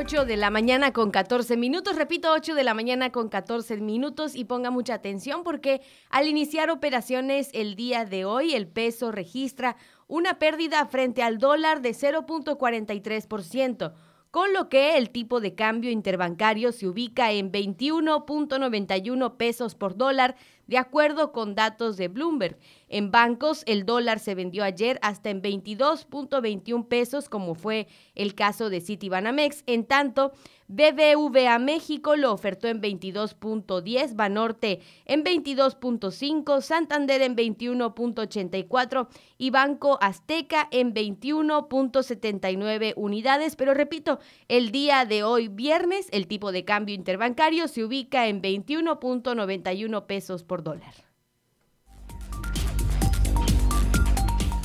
[0.10, 4.36] 8 de la mañana con 14 minutos, repito, 8 de la mañana con 14 minutos
[4.36, 9.76] y ponga mucha atención porque al iniciar operaciones el día de hoy el peso registra
[10.07, 13.93] una pérdida frente al dólar de 0.43%,
[14.32, 20.36] con lo que el tipo de cambio interbancario se ubica en 21.91 pesos por dólar,
[20.70, 22.59] de acuerdo con datos de Bloomberg.
[22.89, 28.70] En bancos, el dólar se vendió ayer hasta en 22.21 pesos, como fue el caso
[28.70, 29.63] de Citibanamex.
[29.65, 30.32] En tanto,
[30.67, 39.07] BBVA México lo ofertó en 22.10, Banorte en 22.5, Santander en 21.84
[39.39, 43.55] y Banco Azteca en 21.79 unidades.
[43.55, 48.43] Pero repito, el día de hoy, viernes, el tipo de cambio interbancario se ubica en
[48.43, 50.93] 21.91 pesos por dólar.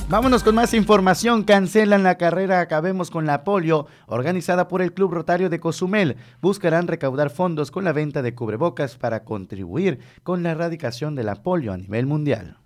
[0.07, 1.43] Vámonos con más información.
[1.43, 6.17] Cancelan la carrera Acabemos con la polio, organizada por el Club Rotario de Cozumel.
[6.41, 11.41] Buscarán recaudar fondos con la venta de cubrebocas para contribuir con la erradicación de la
[11.41, 12.59] polio a nivel mundial.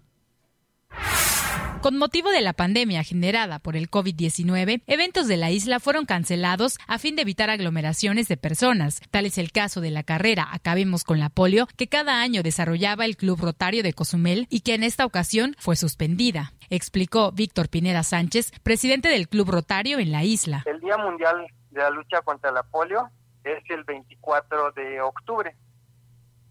[1.81, 6.77] Con motivo de la pandemia generada por el COVID-19, eventos de la isla fueron cancelados
[6.87, 8.99] a fin de evitar aglomeraciones de personas.
[9.11, 13.05] Tal es el caso de la carrera Acabemos con la polio, que cada año desarrollaba
[13.05, 18.03] el Club Rotario de Cozumel y que en esta ocasión fue suspendida, explicó Víctor Pineda
[18.03, 20.63] Sánchez, presidente del Club Rotario en la isla.
[20.65, 23.09] El Día Mundial de la Lucha contra la Polio
[23.45, 25.55] es el 24 de octubre.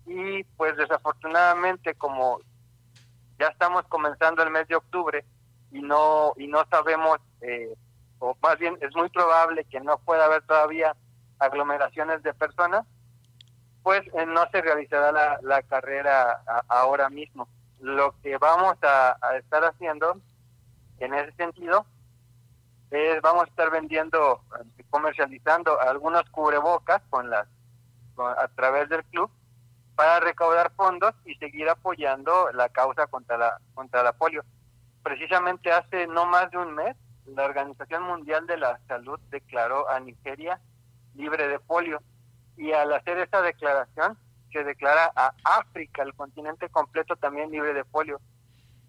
[0.07, 2.41] Y pues desafortunadamente como
[3.39, 5.25] ya estamos comenzando el mes de octubre
[5.71, 7.75] y no y no sabemos eh,
[8.19, 10.97] o más bien es muy probable que no pueda haber todavía
[11.39, 12.85] aglomeraciones de personas
[13.83, 17.49] pues eh, no se realizará la, carrera ahora mismo.
[17.81, 20.21] Lo que vamos a, estar haciendo
[20.99, 21.87] en ese sentido
[22.91, 24.43] es vamos a estar vendiendo
[24.91, 27.47] comercializando algunos cubrebocas con las
[28.19, 29.31] a través del club
[29.99, 34.45] para recaudar fondos y seguir apoyando la causa contra la contra la polio.
[35.03, 36.97] Precisamente hace no más de un mes,
[37.27, 40.61] la Organización Mundial de la Salud declaró a Nigeria
[41.17, 42.01] libre de polio
[42.57, 44.17] y al hacer esta declaración
[44.53, 48.21] se declara a África, el continente completo también libre de polio,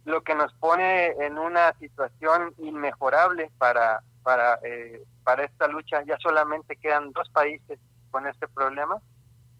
[0.06, 6.04] lo que nos pone en una situación inmejorable para para eh, para esta lucha.
[6.04, 7.80] Ya solamente quedan dos países
[8.12, 9.02] con este problema,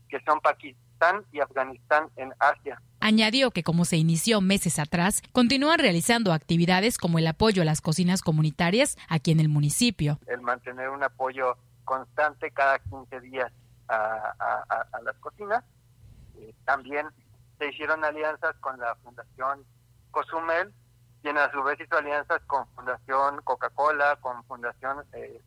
[0.10, 0.89] que son Pakistán
[1.32, 2.82] y Afganistán en Asia.
[3.00, 7.82] Añadió que como se inició meses atrás, continúan realizando actividades como el apoyo a las
[7.82, 10.20] cocinas comunitarias aquí en el municipio.
[10.28, 13.52] El mantener un apoyo constante cada 15 días
[13.88, 14.36] a,
[15.04, 15.64] las cocinas.
[16.38, 17.08] Eh, también
[17.58, 19.66] se hicieron alianzas con la Fundación
[20.12, 20.74] Cozumel,
[21.22, 25.42] quien a su vez hizo alianzas con Fundación Coca-Cola, con Fundación eh,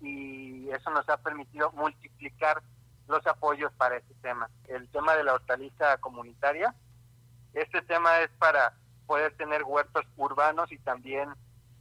[0.00, 2.62] y eso nos ha permitido multiplicar
[3.10, 4.48] los apoyos para este tema.
[4.68, 6.74] El tema de la hortaliza comunitaria,
[7.52, 8.72] este tema es para
[9.06, 11.28] poder tener huertos urbanos y también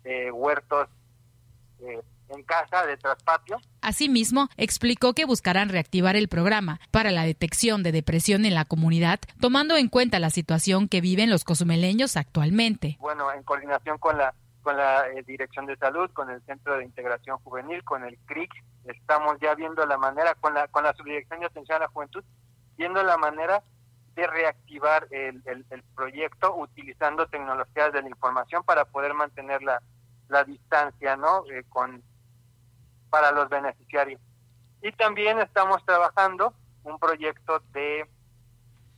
[0.04, 0.88] eh, huertos
[1.82, 3.60] eh, en casa de traspatio.
[3.82, 9.20] Asimismo, explicó que buscarán reactivar el programa para la detección de depresión en la comunidad,
[9.40, 12.98] tomando en cuenta la situación que viven los cozumeleños actualmente.
[13.00, 14.34] Bueno, en coordinación con la
[14.70, 18.52] con la eh, Dirección de Salud, con el Centro de Integración Juvenil, con el CRIC,
[18.86, 22.24] estamos ya viendo la manera, con la, con la Subdirección de Atención a la Juventud,
[22.78, 23.64] viendo la manera
[24.14, 29.82] de reactivar el, el, proyecto utilizando tecnologías de la información para poder mantener la,
[30.28, 31.46] la distancia, ¿no?
[31.50, 32.04] Eh, con,
[33.10, 34.22] para los beneficiarios.
[34.84, 36.54] Y también estamos trabajando
[36.84, 38.08] un proyecto de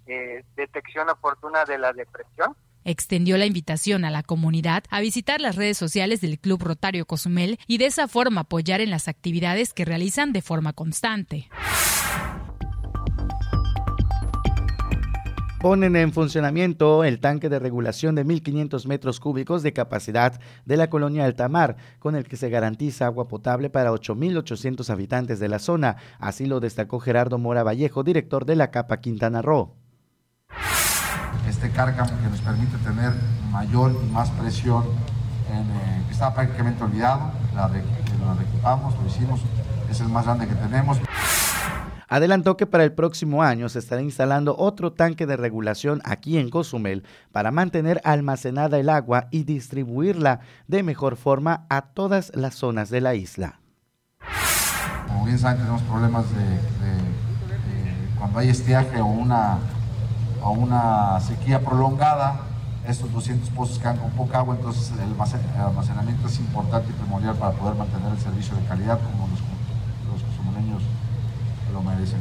[0.05, 5.56] eh, detección oportuna de la depresión, Extendió la invitación a la comunidad a visitar las
[5.56, 9.86] redes sociales del Club Rotario Cozumel y de esa forma apoyar en las actividades que
[9.86, 11.50] realizan de forma constante.
[15.62, 20.90] ponen en funcionamiento el tanque de regulación de 1.500 metros cúbicos de capacidad de la
[20.90, 25.98] colonia Altamar, con el que se garantiza agua potable para 8.800 habitantes de la zona.
[26.18, 29.76] Así lo destacó Gerardo Mora Vallejo, director de la Capa Quintana Roo.
[31.62, 33.14] Este cárcamo que nos permite tener
[33.51, 34.84] mayor y más presión,
[35.47, 39.41] en, eh, que estaba prácticamente olvidado, la, lo reequipamos, lo hicimos,
[39.88, 40.97] es el más grande que tenemos.
[42.07, 46.49] Adelantó que para el próximo año se estará instalando otro tanque de regulación aquí en
[46.49, 52.89] Cozumel para mantener almacenada el agua y distribuirla de mejor forma a todas las zonas
[52.89, 53.59] de la isla.
[55.05, 56.41] Como bien saben, tenemos problemas de,
[58.18, 59.59] cuando hay estiaje o una,
[60.42, 62.42] o una sequía prolongada,
[62.88, 65.02] estos 200 pozos quedan con poca agua, entonces el
[65.62, 70.22] almacenamiento es importante y primordial para poder mantener el servicio de calidad como los, los
[71.74, 72.20] lo merecen.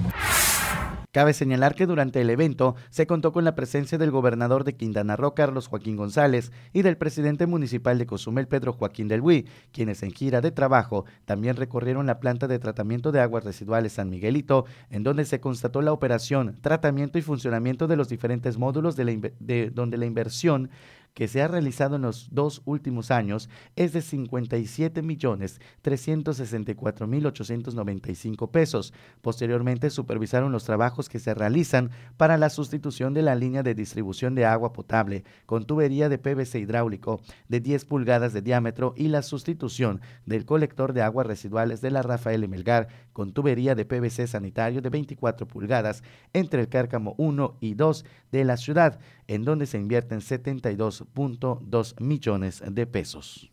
[1.12, 5.16] Cabe señalar que durante el evento se contó con la presencia del gobernador de Quintana
[5.16, 10.04] Roo, Carlos Joaquín González, y del presidente municipal de Cozumel, Pedro Joaquín del Huí, quienes
[10.04, 14.66] en gira de trabajo también recorrieron la planta de tratamiento de aguas residuales San Miguelito,
[14.88, 19.70] en donde se constató la operación, tratamiento y funcionamiento de los diferentes módulos de, de
[19.70, 20.70] donde la inversión
[21.14, 27.26] que se ha realizado en los dos últimos años es de 57 millones 364 mil
[27.26, 28.92] 895 pesos.
[29.20, 34.34] Posteriormente supervisaron los trabajos que se realizan para la sustitución de la línea de distribución
[34.34, 39.22] de agua potable con tubería de PVC hidráulico de 10 pulgadas de diámetro y la
[39.22, 44.80] sustitución del colector de aguas residuales de la Rafael Melgar con tubería de PVC sanitario
[44.82, 46.02] de 24 pulgadas
[46.32, 49.00] entre el Cárcamo 1 y 2 de la ciudad,
[49.30, 53.52] en donde se invierten 72.2 millones de pesos.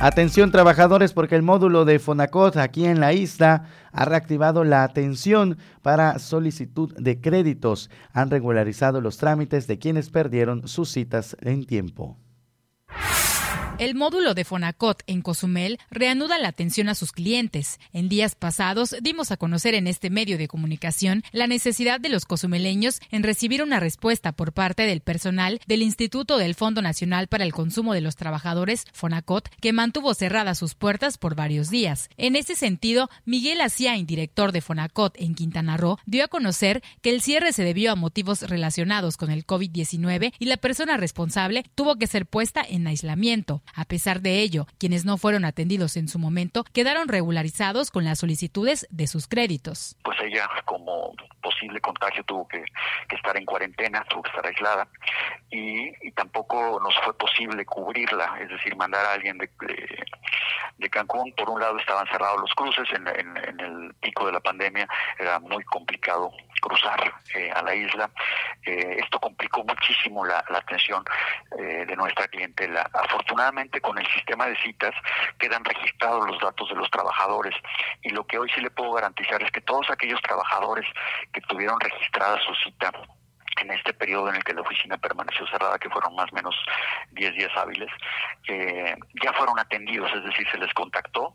[0.00, 5.58] Atención trabajadores porque el módulo de Fonacot aquí en la isla ha reactivado la atención
[5.82, 7.90] para solicitud de créditos.
[8.12, 12.16] Han regularizado los trámites de quienes perdieron sus citas en tiempo.
[13.78, 17.78] El módulo de Fonacot en Cozumel reanuda la atención a sus clientes.
[17.92, 22.24] En días pasados dimos a conocer en este medio de comunicación la necesidad de los
[22.24, 27.44] cozumeleños en recibir una respuesta por parte del personal del Instituto del Fondo Nacional para
[27.44, 32.10] el Consumo de los Trabajadores, Fonacot, que mantuvo cerradas sus puertas por varios días.
[32.16, 37.10] En ese sentido, Miguel Aciain, director de Fonacot en Quintana Roo, dio a conocer que
[37.10, 41.94] el cierre se debió a motivos relacionados con el COVID-19 y la persona responsable tuvo
[41.94, 43.62] que ser puesta en aislamiento.
[43.74, 48.18] A pesar de ello, quienes no fueron atendidos en su momento quedaron regularizados con las
[48.18, 49.96] solicitudes de sus créditos.
[50.02, 52.64] Pues ella, como posible contagio, tuvo que,
[53.10, 54.88] estar en cuarentena, tuvo que estar aislada
[55.50, 59.48] y, tampoco nos fue posible cubrirla, es decir, mandar a alguien de,
[60.78, 61.32] de, Cancún.
[61.32, 64.88] Por un lado estaban cerrados los cruces en, el pico de la pandemia,
[65.18, 68.10] era muy complicado cruzar eh, a la isla.
[68.64, 71.04] Eh, esto complicó muchísimo la, atención
[71.58, 72.88] eh, de nuestra clientela.
[72.92, 74.94] Afortunadamente, con el sistema de citas
[75.38, 77.54] quedan registrados los datos de los trabajadores
[78.02, 80.86] y lo que hoy sí le puedo garantizar es que todos aquellos trabajadores
[81.32, 82.92] que tuvieron registrada su cita
[83.60, 86.54] en este periodo en el que la oficina permaneció cerrada, que fueron más o menos
[87.12, 87.90] 10 días hábiles,
[88.48, 91.32] eh, ya fueron atendidos, es decir, se les contactó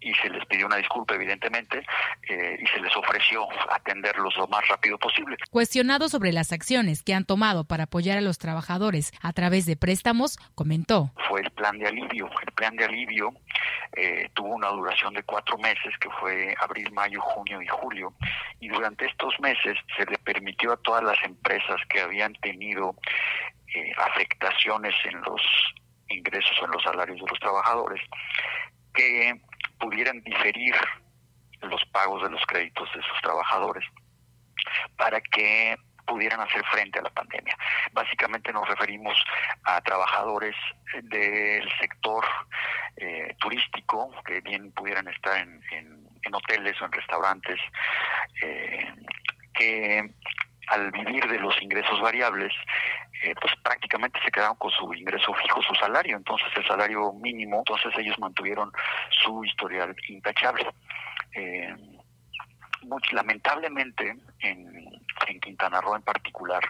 [0.00, 1.84] y se les pidió una disculpa, evidentemente,
[2.28, 5.36] eh, y se les ofreció atenderlos lo más rápido posible.
[5.50, 9.76] Cuestionado sobre las acciones que han tomado para apoyar a los trabajadores a través de
[9.76, 11.10] préstamos, comentó.
[11.28, 12.30] Fue el plan de alivio.
[12.46, 13.32] El plan de alivio
[13.96, 18.12] eh, tuvo una duración de cuatro meses, que fue abril, mayo, junio y julio,
[18.60, 21.55] y durante estos meses se le permitió a todas las empresas
[21.88, 22.94] que habían tenido
[23.74, 25.40] eh, afectaciones en los
[26.08, 28.00] ingresos o en los salarios de los trabajadores,
[28.94, 29.40] que
[29.78, 30.74] pudieran diferir
[31.62, 33.84] los pagos de los créditos de sus trabajadores
[34.96, 35.76] para que
[36.06, 37.56] pudieran hacer frente a la pandemia.
[37.92, 39.16] Básicamente nos referimos
[39.64, 40.54] a trabajadores
[41.02, 42.24] del sector
[42.96, 45.60] eh, turístico que bien pudieran estar en,
[46.32, 47.60] hoteles o en restaurantes,
[48.42, 48.92] eh,
[49.54, 50.10] que
[50.68, 52.52] al vivir de los ingresos variables,
[53.22, 57.58] eh, pues prácticamente se quedaron con su ingreso fijo, su salario, entonces el salario mínimo,
[57.58, 58.70] entonces ellos mantuvieron
[59.22, 60.66] su historial intachable.
[61.34, 61.74] Eh,
[63.12, 64.86] lamentablemente en,
[65.42, 66.62] Quintana Roo en particular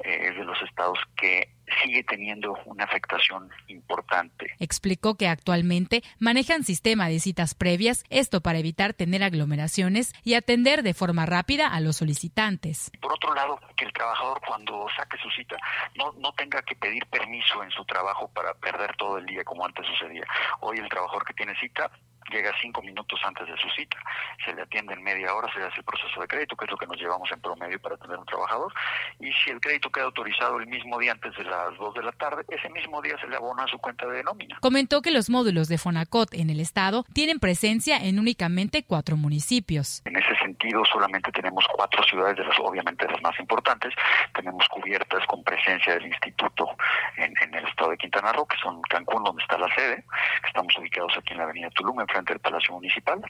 [0.00, 1.50] eh, es de los estados que
[1.82, 4.54] sigue teniendo una afectación importante.
[4.58, 10.82] Explicó que actualmente manejan sistema de citas previas, esto para evitar tener aglomeraciones y atender
[10.82, 12.90] de forma rápida a los solicitantes.
[13.00, 15.56] Por otro lado, que el trabajador cuando saque su cita
[15.96, 19.64] no, no tenga que pedir permiso en su trabajo para perder todo el día como
[19.64, 20.24] antes sucedía.
[20.60, 21.90] Hoy el trabajador que tiene cita
[22.30, 23.98] llega cinco minutos antes de su cita,
[24.44, 26.70] se le atiende en media hora, se le hace el proceso de crédito, que es
[26.70, 28.72] lo que nos llevamos en promedio para tener un trabajador,
[29.20, 32.12] y si el crédito queda autorizado el mismo día antes de las dos de la
[32.12, 34.58] tarde, ese mismo día se le abona a su cuenta de nómina.
[34.60, 40.02] Comentó que los módulos de Fonacot en el estado tienen presencia en únicamente cuatro municipios.
[40.04, 43.92] En ese sentido, solamente tenemos cuatro ciudades, de las obviamente las más importantes,
[44.34, 46.68] tenemos cubiertas con presencia del instituto
[47.16, 50.04] en, en el estado de Quintana Roo, que son Cancún, donde está la sede,
[50.42, 53.20] que estamos ubicados aquí en la avenida Tulum, en frente del Palacio Municipal,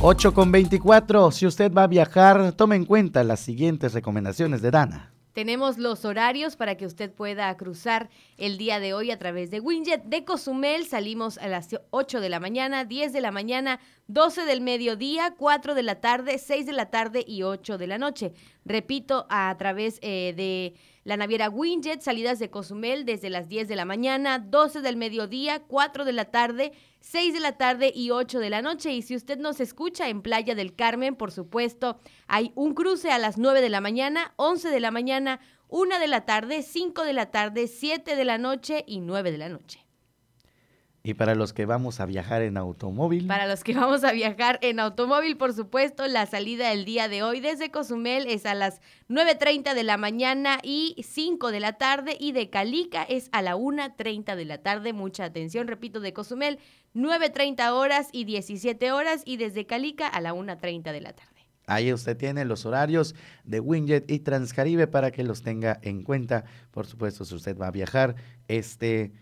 [0.00, 1.32] Ocho con 24.
[1.32, 5.17] Si usted va a viajar, tome en cuenta las siguientes recomendaciones de Dana.
[5.38, 9.60] Tenemos los horarios para que usted pueda cruzar el día de hoy a través de
[9.60, 10.02] Winjet.
[10.02, 13.78] De Cozumel salimos a las 8 de la mañana, 10 de la mañana,
[14.08, 17.98] 12 del mediodía, 4 de la tarde, 6 de la tarde y 8 de la
[17.98, 18.32] noche.
[18.64, 20.74] Repito, a través eh, de
[21.04, 25.60] la naviera Winjet, salidas de Cozumel desde las 10 de la mañana, 12 del mediodía,
[25.60, 28.92] 4 de la tarde, 6 de la tarde y 8 de la noche.
[28.92, 33.18] Y si usted nos escucha en Playa del Carmen, por supuesto, hay un cruce a
[33.18, 37.12] las 9 de la mañana, 11 de la mañana, 1 de la tarde, 5 de
[37.12, 39.87] la tarde, 7 de la noche y 9 de la noche.
[41.08, 43.26] Y para los que vamos a viajar en automóvil.
[43.26, 47.22] Para los que vamos a viajar en automóvil, por supuesto, la salida del día de
[47.22, 52.18] hoy desde Cozumel es a las 9.30 de la mañana y 5 de la tarde
[52.20, 54.92] y de Calica es a la 1.30 de la tarde.
[54.92, 56.58] Mucha atención, repito, de Cozumel
[56.94, 61.48] 9.30 horas y 17 horas y desde Calica a la 1.30 de la tarde.
[61.66, 66.44] Ahí usted tiene los horarios de Winjet y Transcaribe para que los tenga en cuenta.
[66.70, 68.14] Por supuesto, si usted va a viajar
[68.46, 69.12] este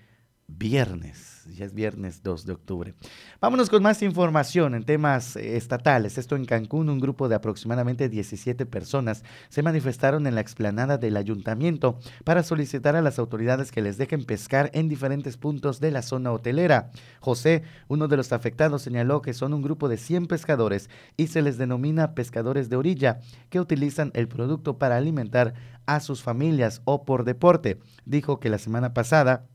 [0.48, 1.44] viernes.
[1.54, 2.94] Ya es viernes 2 de octubre.
[3.40, 6.18] Vámonos con más información en temas eh, estatales.
[6.18, 11.16] Esto en Cancún, un grupo de aproximadamente 17 personas se manifestaron en la explanada del
[11.16, 16.02] ayuntamiento para solicitar a las autoridades que les dejen pescar en diferentes puntos de la
[16.02, 16.90] zona hotelera.
[17.20, 21.42] José, uno de los afectados, señaló que son un grupo de 100 pescadores y se
[21.42, 23.20] les denomina pescadores de orilla,
[23.50, 25.54] que utilizan el producto para alimentar
[25.86, 27.78] a sus familias o por deporte.
[28.04, 29.46] Dijo que la semana pasada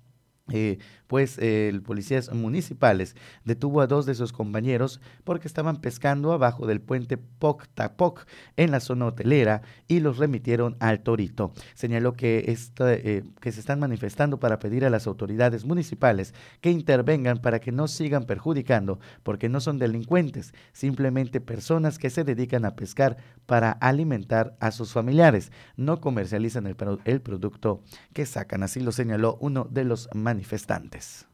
[0.54, 0.78] eh,
[1.12, 6.80] pues el policías municipales detuvo a dos de sus compañeros porque estaban pescando abajo del
[6.80, 11.52] puente Poc Tapoc en la zona hotelera y los remitieron al Torito.
[11.74, 16.72] Señaló que, esta, eh, que se están manifestando para pedir a las autoridades municipales que
[16.72, 22.64] intervengan para que no sigan perjudicando porque no son delincuentes, simplemente personas que se dedican
[22.64, 27.84] a pescar para alimentar a sus familiares, no comercializan el producto
[28.14, 31.01] que sacan, así lo señaló uno de los manifestantes.
[31.02, 31.31] guys.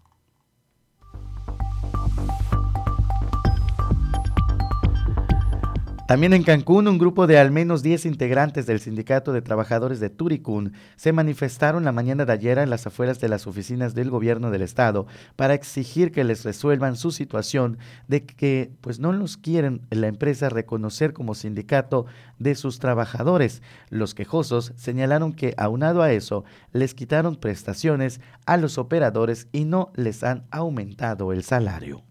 [6.07, 10.09] También en Cancún, un grupo de al menos 10 integrantes del Sindicato de Trabajadores de
[10.09, 14.49] Turicún se manifestaron la mañana de ayer en las afueras de las oficinas del gobierno
[14.49, 15.05] del estado
[15.35, 17.77] para exigir que les resuelvan su situación
[18.07, 22.05] de que pues no los quieren la empresa reconocer como sindicato
[22.39, 23.61] de sus trabajadores.
[23.89, 29.91] Los quejosos señalaron que aunado a eso les quitaron prestaciones a los operadores y no
[29.93, 32.06] les han aumentado el salario.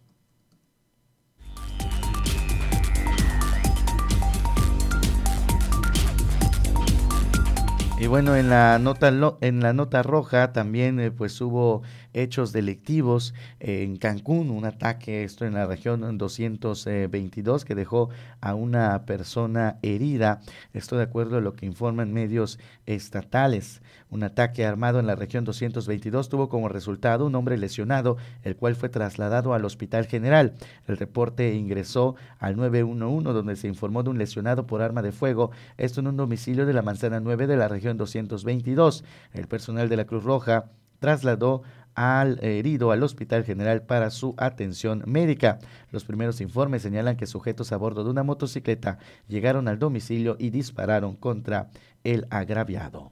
[7.99, 9.09] Y bueno, en la nota
[9.41, 11.83] en la nota roja también eh, pues hubo
[12.17, 18.09] hechos delictivos eh, en Cancún, un ataque esto en la región 222 que dejó
[18.41, 20.41] a una persona herida.
[20.73, 23.83] Esto de acuerdo a lo que informan medios estatales.
[24.09, 28.77] Un ataque armado en la región 222 tuvo como resultado un hombre lesionado, el cual
[28.77, 30.55] fue trasladado al Hospital General.
[30.87, 35.51] El reporte ingresó al 911 donde se informó de un lesionado por arma de fuego,
[35.77, 39.05] esto en un domicilio de la Manzana 9 de la región 222.
[39.35, 41.62] El personal de la Cruz Roja trasladó
[41.97, 45.59] al herido al Hospital General para su atención médica.
[45.91, 50.51] Los primeros informes señalan que sujetos a bordo de una motocicleta llegaron al domicilio y
[50.51, 51.71] dispararon contra
[52.05, 53.11] el agraviado.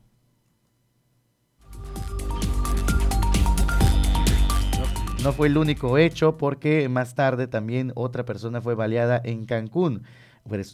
[5.25, 10.03] No fue el único hecho porque más tarde también otra persona fue baleada en Cancún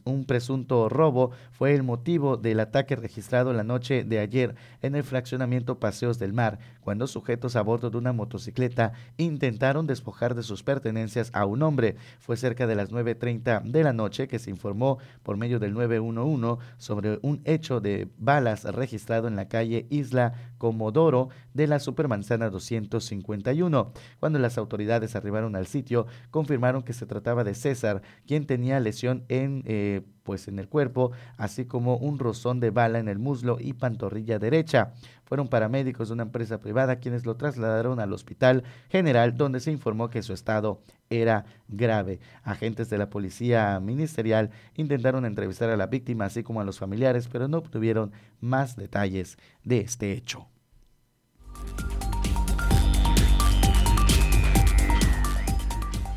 [0.04, 5.04] un presunto robo fue el motivo del ataque registrado la noche de ayer en el
[5.04, 10.64] fraccionamiento Paseos del Mar, cuando sujetos a bordo de una motocicleta intentaron despojar de sus
[10.64, 11.94] pertenencias a un hombre.
[12.18, 16.60] Fue cerca de las 9.30 de la noche que se informó por medio del 911
[16.76, 23.92] sobre un hecho de balas registrado en la calle Isla Comodoro de la Supermanzana 251.
[24.18, 29.24] Cuando las autoridades arribaron al sitio, confirmaron que se trataba de César, quien tenía lesión
[29.28, 33.56] en eh, pues en el cuerpo, así como un rozón de bala en el muslo
[33.58, 34.92] y pantorrilla derecha.
[35.24, 40.08] Fueron paramédicos de una empresa privada quienes lo trasladaron al hospital general donde se informó
[40.10, 42.20] que su estado era grave.
[42.44, 47.28] Agentes de la policía ministerial intentaron entrevistar a la víctima así como a los familiares,
[47.28, 50.46] pero no obtuvieron más detalles de este hecho.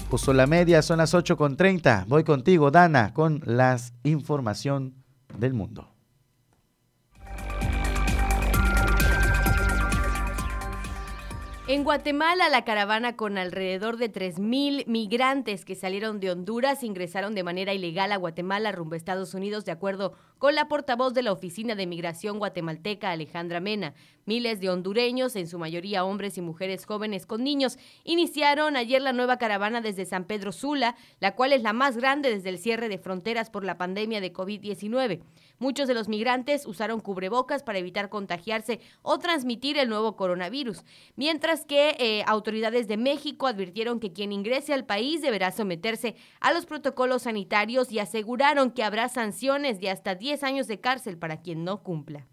[0.10, 2.06] Puso la media, son las 8.30.
[2.08, 4.94] Voy contigo, Dana, con la información
[5.40, 5.94] del mundo.
[11.66, 17.44] En Guatemala, la caravana con alrededor de 3.000 migrantes que salieron de Honduras ingresaron de
[17.44, 21.32] manera ilegal a Guatemala rumbo a Estados Unidos, de acuerdo con la portavoz de la
[21.32, 23.94] Oficina de Migración guatemalteca, Alejandra Mena.
[24.26, 29.12] Miles de hondureños, en su mayoría hombres y mujeres jóvenes con niños, iniciaron ayer la
[29.12, 32.88] nueva caravana desde San Pedro Sula, la cual es la más grande desde el cierre
[32.88, 35.22] de fronteras por la pandemia de COVID-19.
[35.60, 40.84] Muchos de los migrantes usaron cubrebocas para evitar contagiarse o transmitir el nuevo coronavirus,
[41.16, 46.54] mientras que eh, autoridades de México advirtieron que quien ingrese al país deberá someterse a
[46.54, 51.42] los protocolos sanitarios y aseguraron que habrá sanciones de hasta 10 años de cárcel para
[51.42, 52.26] quien no cumpla.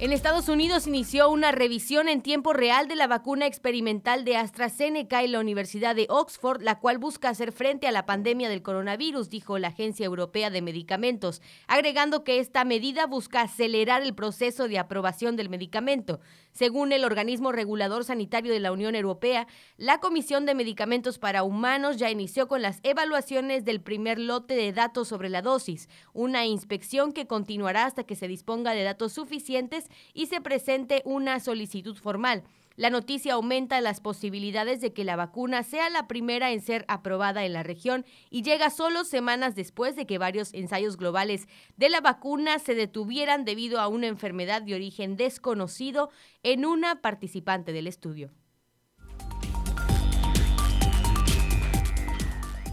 [0.00, 5.22] En Estados Unidos inició una revisión en tiempo real de la vacuna experimental de AstraZeneca
[5.22, 9.28] en la Universidad de Oxford, la cual busca hacer frente a la pandemia del coronavirus,
[9.28, 14.78] dijo la Agencia Europea de Medicamentos, agregando que esta medida busca acelerar el proceso de
[14.78, 16.20] aprobación del medicamento.
[16.52, 19.46] Según el organismo regulador sanitario de la Unión Europea,
[19.76, 24.72] la Comisión de Medicamentos para Humanos ya inició con las evaluaciones del primer lote de
[24.72, 29.89] datos sobre la dosis, una inspección que continuará hasta que se disponga de datos suficientes
[30.14, 32.44] y se presente una solicitud formal.
[32.76, 37.44] La noticia aumenta las posibilidades de que la vacuna sea la primera en ser aprobada
[37.44, 42.00] en la región y llega solo semanas después de que varios ensayos globales de la
[42.00, 46.10] vacuna se detuvieran debido a una enfermedad de origen desconocido
[46.42, 48.30] en una participante del estudio.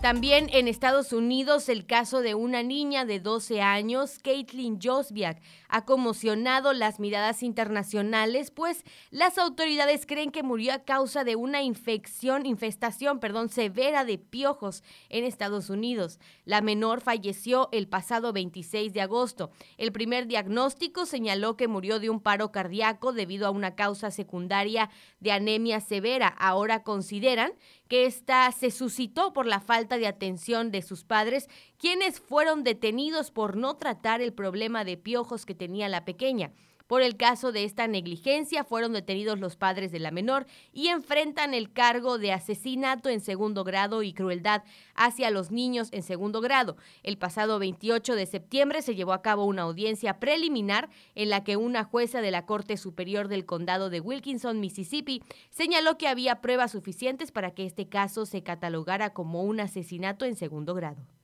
[0.02, 5.86] También en Estados Unidos el caso de una niña de 12 años, Caitlin Josbiak, ha
[5.86, 12.46] conmocionado las miradas internacionales, pues las autoridades creen que murió a causa de una infección,
[12.46, 16.20] infestación, perdón, severa de piojos en Estados Unidos.
[16.46, 19.52] La menor falleció el pasado 26 de agosto.
[19.78, 24.90] El primer diagnóstico señaló que murió de un paro cardíaco debido a una causa secundaria
[25.20, 26.28] de anemia severa.
[26.28, 27.54] Ahora consideran
[27.88, 31.50] que esta se suscitó por la falta de atención de sus padres,
[31.80, 36.52] quienes fueron detenidos por no tratar el problema de piojos que tenía la pequeña.
[36.88, 41.54] Por el caso de esta negligencia fueron detenidos los padres de la menor y enfrentan
[41.54, 44.64] el cargo de asesinato en segundo grado y crueldad
[44.96, 46.78] hacia los niños en segundo grado.
[47.04, 51.58] El pasado 28 de septiembre se llevó a cabo una audiencia preliminar en la que
[51.58, 56.72] una jueza de la Corte Superior del Condado de Wilkinson, Mississippi, señaló que había pruebas
[56.72, 61.17] suficientes para que este caso se catalogara como un asesinato en segundo grado.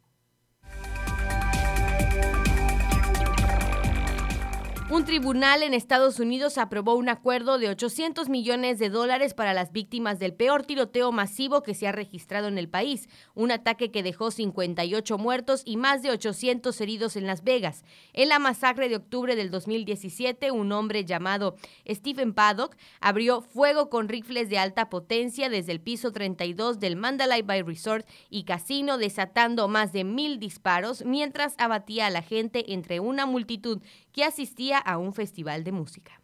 [4.93, 9.71] Un tribunal en Estados Unidos aprobó un acuerdo de 800 millones de dólares para las
[9.71, 14.03] víctimas del peor tiroteo masivo que se ha registrado en el país, un ataque que
[14.03, 17.83] dejó 58 muertos y más de 800 heridos en Las Vegas.
[18.13, 21.55] En la masacre de octubre del 2017, un hombre llamado
[21.89, 27.41] Stephen Paddock abrió fuego con rifles de alta potencia desde el piso 32 del Mandalay
[27.41, 32.99] Bay Resort y Casino, desatando más de mil disparos mientras abatía a la gente entre
[32.99, 33.81] una multitud
[34.13, 36.21] que asistía a un festival de música.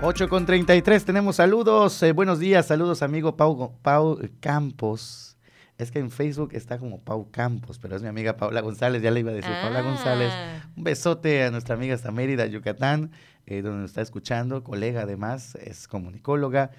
[0.00, 2.02] 8 con 33, tenemos saludos.
[2.02, 5.36] Eh, buenos días, saludos amigo Pau, Pau Campos.
[5.78, 9.10] Es que en Facebook está como Pau Campos, pero es mi amiga Paula González, ya
[9.10, 10.30] le iba a decir Paula González.
[10.32, 10.68] Ah.
[10.76, 13.12] Un besote a nuestra amiga hasta Mérida, Yucatán,
[13.46, 16.70] eh, donde nos está escuchando, colega además, es comunicóloga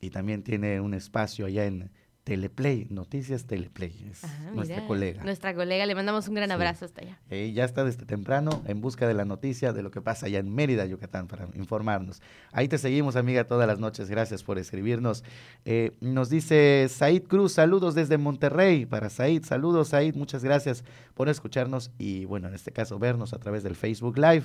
[0.00, 1.90] y también tiene un espacio allá en
[2.24, 5.24] Teleplay, Noticias Teleplay, es Ah, nuestra mira, colega.
[5.24, 6.52] Nuestra colega, le mandamos un gran Sí.
[6.52, 7.18] abrazo hasta allá.
[7.30, 10.38] Eh, ya está desde temprano en busca de la noticia de lo que pasa allá
[10.38, 12.22] en Mérida, Yucatán, para informarnos.
[12.52, 14.08] Ahí te seguimos, amiga, todas las noches.
[14.08, 15.24] Gracias por escribirnos.
[15.64, 18.86] Eh, nos dice Said Cruz, saludos desde Monterrey.
[18.86, 20.14] Para Said, saludos, Said.
[20.14, 24.44] Muchas gracias por escucharnos y, bueno, en este caso, vernos a través del Facebook Live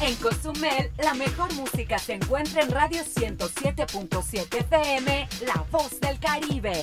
[0.00, 6.82] En Cozumel, la mejor música se encuentra en Radio 107.7 FM, La Voz del Caribe.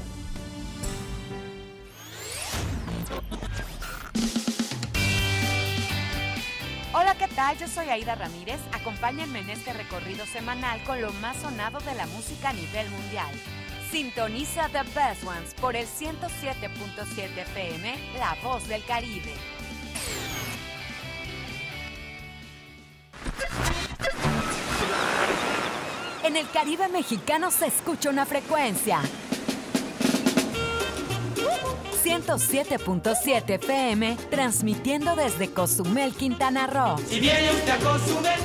[6.93, 7.57] Hola, ¿qué tal?
[7.57, 8.59] Yo soy Aida Ramírez.
[8.73, 13.31] Acompáñenme en este recorrido semanal con lo más sonado de la música a nivel mundial.
[13.91, 19.33] Sintoniza The Best Ones por el 107.7 FM, La Voz del Caribe.
[26.23, 29.01] En el Caribe mexicano se escucha una frecuencia.
[32.21, 36.97] 107.7 FM, transmitiendo desde Cozumel, Quintana Roo.
[37.07, 38.39] Si viene usted a Cozumel,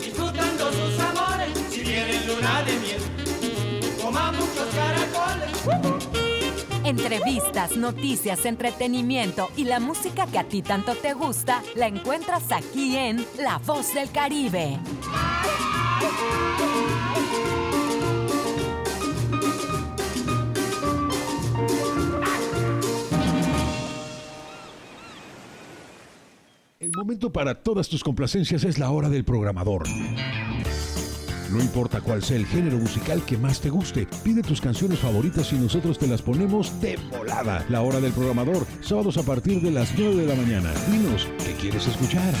[0.00, 3.02] disfrutando sus amores, si viene en luna de miel,
[4.02, 6.04] coma muchos caracoles.
[6.84, 12.96] Entrevistas, noticias, entretenimiento y la música que a ti tanto te gusta, la encuentras aquí
[12.96, 14.78] en La Voz del Caribe.
[26.94, 29.82] El momento para todas tus complacencias es la hora del programador.
[31.50, 35.52] No importa cuál sea el género musical que más te guste, pide tus canciones favoritas
[35.52, 37.66] y nosotros te las ponemos de volada.
[37.68, 40.72] La hora del programador, sábados a partir de las 9 de la mañana.
[40.88, 42.32] Dinos, ¿qué quieres escuchar?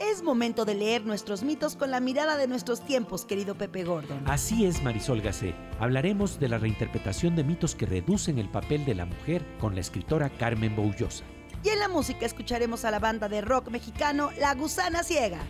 [0.00, 4.20] Es momento de leer nuestros mitos con la mirada de nuestros tiempos, querido Pepe Gordon.
[4.26, 5.54] Así es, Marisol Gacé.
[5.78, 9.80] Hablaremos de la reinterpretación de mitos que reducen el papel de la mujer con la
[9.80, 11.22] escritora Carmen Boullosa.
[11.62, 15.40] Y en la música escucharemos a la banda de rock mexicano La Gusana Ciega.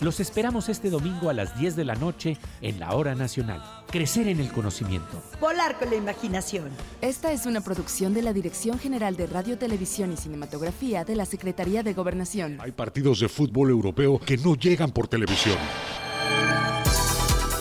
[0.00, 3.62] Los esperamos este domingo a las 10 de la noche en la Hora Nacional.
[3.90, 5.22] Crecer en el conocimiento.
[5.40, 6.68] Volar con la imaginación.
[7.00, 11.24] Esta es una producción de la Dirección General de Radio, Televisión y Cinematografía de la
[11.24, 12.58] Secretaría de Gobernación.
[12.60, 15.56] Hay partidos de fútbol europeo que no llegan por televisión.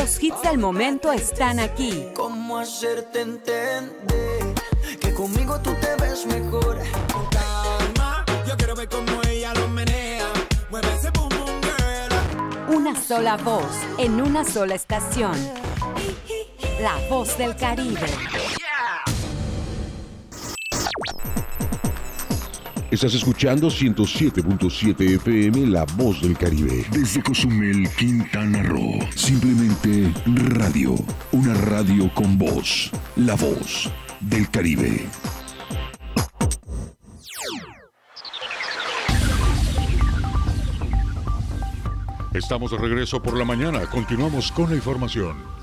[0.00, 2.06] Los hits del momento están aquí.
[2.16, 4.54] ¿Cómo hacerte entender
[4.98, 6.78] que conmigo tú te ves mejor?
[7.12, 10.26] Con calma, yo quiero ver cómo ella lo menea.
[10.70, 12.74] Mueve ese boom boom girl.
[12.74, 15.36] Una sola voz, en una sola estación.
[16.80, 18.00] La voz del Caribe.
[22.90, 26.84] Estás escuchando 107.7 FM La Voz del Caribe.
[26.90, 28.98] Desde Cozumel, Quintana Roo.
[29.14, 30.96] Simplemente radio.
[31.30, 32.90] Una radio con voz.
[33.14, 33.88] La Voz
[34.18, 35.06] del Caribe.
[42.34, 43.86] Estamos de regreso por la mañana.
[43.86, 45.59] Continuamos con la información.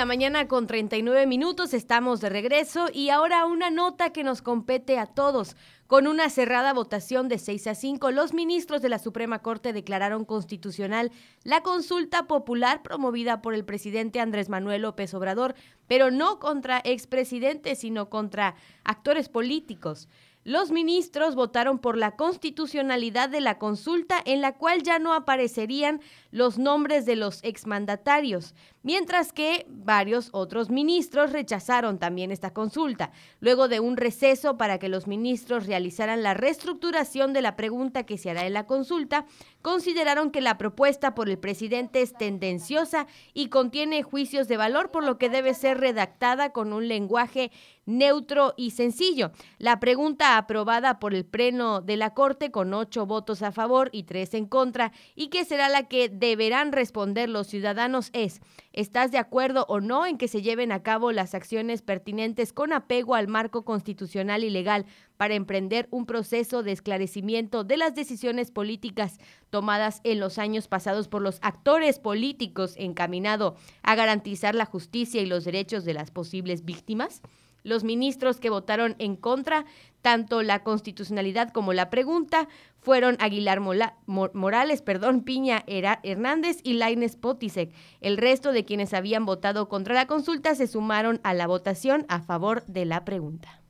[0.00, 4.98] La mañana con 39 minutos estamos de regreso y ahora una nota que nos compete
[4.98, 5.56] a todos.
[5.86, 10.24] Con una cerrada votación de 6 a 5, los ministros de la Suprema Corte declararon
[10.24, 11.12] constitucional
[11.44, 15.54] la consulta popular promovida por el presidente Andrés Manuel López Obrador,
[15.86, 20.08] pero no contra expresidentes, sino contra actores políticos.
[20.44, 26.00] Los ministros votaron por la constitucionalidad de la consulta en la cual ya no aparecerían
[26.30, 33.12] los nombres de los exmandatarios, mientras que varios otros ministros rechazaron también esta consulta.
[33.40, 38.18] Luego de un receso para que los ministros realizaran la reestructuración de la pregunta que
[38.18, 39.26] se hará en la consulta,
[39.62, 45.04] consideraron que la propuesta por el presidente es tendenciosa y contiene juicios de valor, por
[45.04, 47.50] lo que debe ser redactada con un lenguaje
[47.86, 49.32] neutro y sencillo.
[49.58, 54.04] La pregunta aprobada por el Pleno de la Corte con ocho votos a favor y
[54.04, 58.40] tres en contra, y que será la que deberán responder los ciudadanos es,
[58.72, 62.72] ¿estás de acuerdo o no en que se lleven a cabo las acciones pertinentes con
[62.72, 68.50] apego al marco constitucional y legal para emprender un proceso de esclarecimiento de las decisiones
[68.50, 69.18] políticas
[69.50, 75.26] tomadas en los años pasados por los actores políticos encaminado a garantizar la justicia y
[75.26, 77.22] los derechos de las posibles víctimas?
[77.62, 79.66] Los ministros que votaron en contra,
[80.02, 82.48] tanto la constitucionalidad como la pregunta,
[82.80, 83.60] fueron Aguilar
[84.06, 87.72] Morales, perdón, Piña Hernández y Laines Potisek.
[88.00, 92.20] El resto de quienes habían votado contra la consulta se sumaron a la votación a
[92.20, 93.60] favor de la pregunta.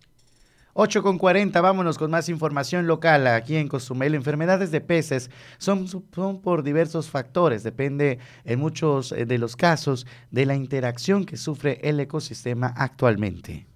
[0.75, 4.15] 8 con 40, vámonos con más información local aquí en Cozumel.
[4.15, 10.07] Enfermedades de peces son, son, por diversos factores, depende en muchos eh, de los casos
[10.31, 13.67] de la interacción que sufre el ecosistema actualmente.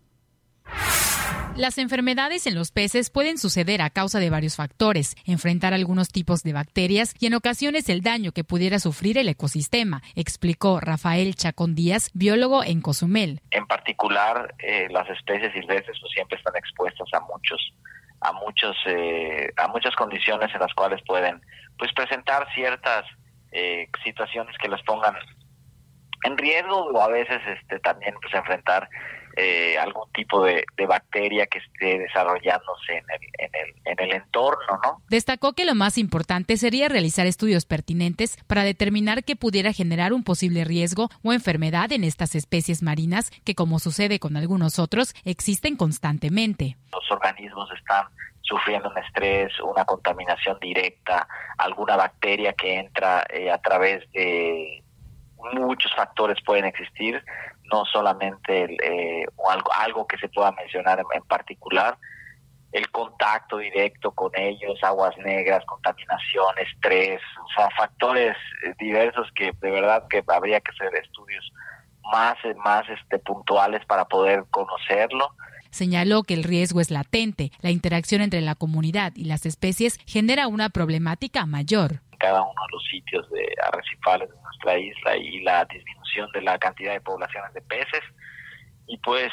[1.57, 6.43] Las enfermedades en los peces pueden suceder a causa de varios factores, enfrentar algunos tipos
[6.43, 11.77] de bacterias y en ocasiones el daño que pudiera sufrir el ecosistema, explicó Rafael Chacón
[11.77, 13.41] Díaz, biólogo en Cozumel.
[13.53, 17.73] En particular, eh, las especies silvestres pues, siempre están expuestas a muchos
[18.21, 21.41] a muchos eh, a muchas condiciones en las cuales pueden
[21.79, 23.05] pues presentar ciertas
[23.53, 25.15] eh, situaciones que las pongan
[26.25, 28.89] en riesgo o a veces este también pues enfrentar
[29.37, 34.79] eh, algún tipo de, bacteria que esté desarrollándose en el, en, el, en el entorno,
[34.83, 35.03] ¿no?
[35.09, 40.25] Destacó que lo más importante sería realizar estudios pertinentes para determinar qué pudiera generar un
[40.25, 45.77] posible riesgo o enfermedad en estas especies marinas que, como sucede con algunos otros, existen
[45.77, 46.77] constantemente.
[46.93, 48.07] Los organismos están
[48.43, 51.27] sufriendo un estrés, una contaminación directa,
[51.59, 54.83] alguna bacteria que entra eh, a través de
[55.55, 57.23] muchos factores pueden existir,
[57.73, 61.97] no solamente eh, algo, algo que se pueda mencionar en, particular,
[62.73, 69.53] el contacto directo con ellos, aguas negras, contaminación, estrés, o sea, factores eh, diversos que
[69.61, 71.53] de verdad que habría que hacer estudios
[72.13, 75.31] más, más este, puntuales para poder conocerlo.
[75.71, 77.51] Señaló que el riesgo es latente.
[77.61, 82.01] La interacción entre la comunidad y las especies genera una problemática mayor.
[82.19, 86.59] Cada uno de los sitios de arrecifales de nuestra isla y la disminución de la
[86.59, 88.03] cantidad de poblaciones de peces.
[88.87, 89.31] Y pues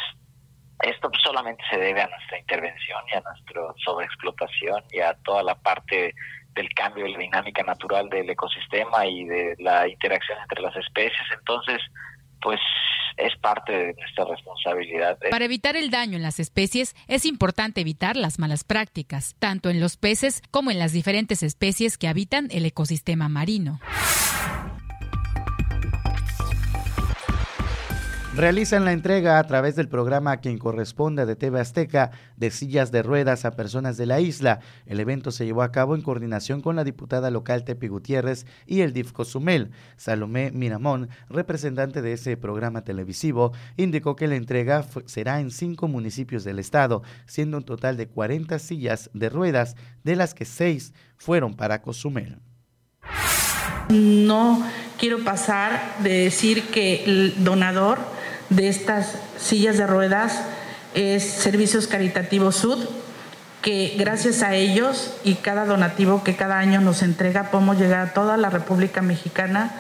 [0.84, 5.56] esto solamente se debe a nuestra intervención y a nuestra sobreexplotación y a toda la
[5.56, 6.14] parte
[6.54, 11.28] del cambio de la dinámica natural del ecosistema y de la interacción entre las especies.
[11.34, 11.80] Entonces,
[12.42, 12.60] pues
[13.18, 15.18] es parte de nuestra responsabilidad.
[15.30, 19.80] Para evitar el daño en las especies es importante evitar las malas prácticas, tanto en
[19.80, 23.80] los peces como en las diferentes especies que habitan el ecosistema marino.
[28.34, 32.90] Realizan la entrega a través del programa a quien corresponde de TV Azteca de sillas
[32.90, 34.62] de ruedas a personas de la isla.
[34.86, 38.82] El evento se llevó a cabo en coordinación con la diputada local Tepi Gutiérrez y
[38.82, 39.72] el DIF Cozumel.
[39.98, 46.46] Salomé Miramón, representante de ese programa televisivo, indicó que la entrega será en cinco municipios
[46.46, 49.76] del estado, siendo un total de 40 sillas de ruedas,
[50.06, 52.40] de las que seis fueron para Cozumel.
[53.90, 54.66] No
[54.98, 58.00] quiero pasar de decir que el donador
[58.52, 60.44] de estas sillas de ruedas
[60.94, 62.86] es Servicios Caritativos Sud,
[63.62, 68.14] que gracias a ellos y cada donativo que cada año nos entrega podemos llegar a
[68.14, 69.72] toda la República Mexicana.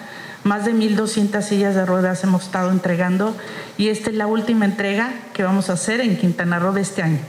[0.43, 3.35] Más de 1.200 sillas de ruedas hemos estado entregando
[3.77, 7.03] y esta es la última entrega que vamos a hacer en Quintana Roo de este
[7.03, 7.19] año.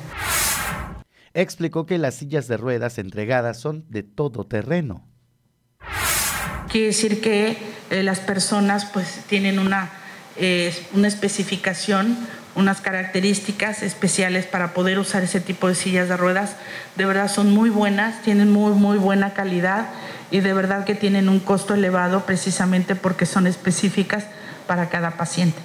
[1.34, 5.04] Explicó que las sillas de ruedas entregadas son de todo terreno.
[6.70, 7.58] Quiere decir que
[7.90, 9.90] eh, las personas pues tienen una
[10.94, 12.16] una especificación,
[12.54, 16.56] unas características especiales para poder usar ese tipo de sillas de ruedas.
[16.96, 19.88] De verdad son muy buenas, tienen muy, muy buena calidad
[20.30, 24.26] y de verdad que tienen un costo elevado precisamente porque son específicas
[24.66, 25.58] para cada paciente.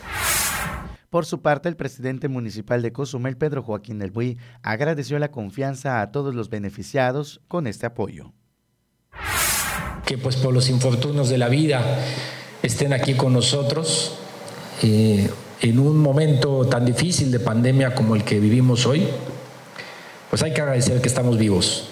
[1.09, 6.01] Por su parte, el presidente municipal de Cozumel, Pedro Joaquín del Buy, agradeció la confianza
[6.01, 8.33] a todos los beneficiados con este apoyo.
[10.05, 11.81] Que pues por los infortunios de la vida
[12.61, 14.19] estén aquí con nosotros,
[14.83, 15.29] eh,
[15.61, 19.07] en un momento tan difícil de pandemia como el que vivimos hoy,
[20.29, 21.89] pues hay que agradecer que estamos vivos.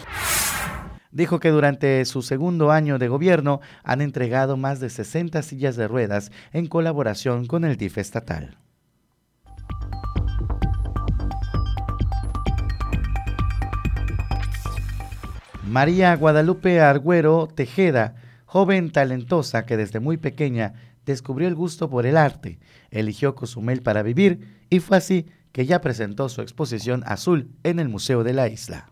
[1.12, 5.88] Dijo que durante su segundo año de gobierno han entregado más de 60 sillas de
[5.88, 8.58] ruedas en colaboración con el DIF estatal.
[15.64, 20.74] María Guadalupe Argüero Tejeda, joven talentosa que desde muy pequeña
[21.06, 22.60] descubrió el gusto por el arte,
[22.92, 27.90] eligió Cozumel para vivir y fue así que ya presentó su exposición azul en el
[27.90, 28.90] Museo de la Isla.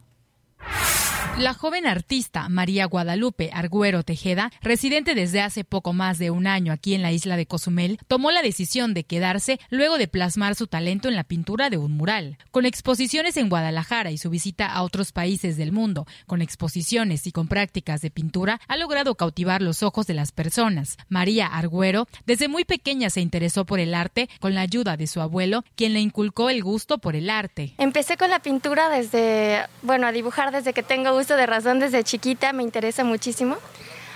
[1.39, 6.71] La joven artista María Guadalupe Argüero Tejeda, residente desde hace poco más de un año
[6.71, 10.67] aquí en la isla de Cozumel, tomó la decisión de quedarse luego de plasmar su
[10.67, 12.37] talento en la pintura de un mural.
[12.51, 17.31] Con exposiciones en Guadalajara y su visita a otros países del mundo, con exposiciones y
[17.31, 20.97] con prácticas de pintura, ha logrado cautivar los ojos de las personas.
[21.09, 25.19] María Argüero, desde muy pequeña se interesó por el arte con la ayuda de su
[25.19, 27.73] abuelo, quien le inculcó el gusto por el arte.
[27.79, 32.53] Empecé con la pintura desde, bueno, a dibujar desde que tengo de razón desde chiquita,
[32.53, 33.57] me interesa muchísimo,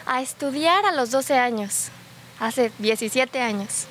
[0.05, 1.89] a estudiar a los 12 años,
[2.39, 3.87] hace 17 años.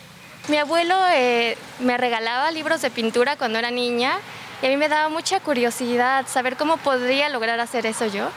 [0.48, 4.18] Mi abuelo eh, me regalaba libros de pintura cuando era niña
[4.62, 8.28] y a mí me daba mucha curiosidad saber cómo podría lograr hacer eso yo.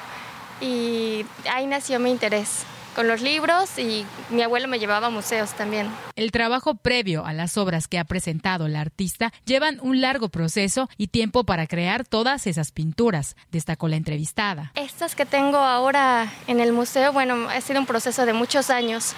[0.62, 5.52] Y ahí nació mi interés con los libros y mi abuelo me llevaba a museos
[5.54, 5.90] también.
[6.16, 10.90] El trabajo previo a las obras que ha presentado la artista llevan un largo proceso
[10.98, 14.72] y tiempo para crear todas esas pinturas, destacó la entrevistada.
[14.76, 19.14] Estas que tengo ahora en el museo, bueno, ha sido un proceso de muchos años.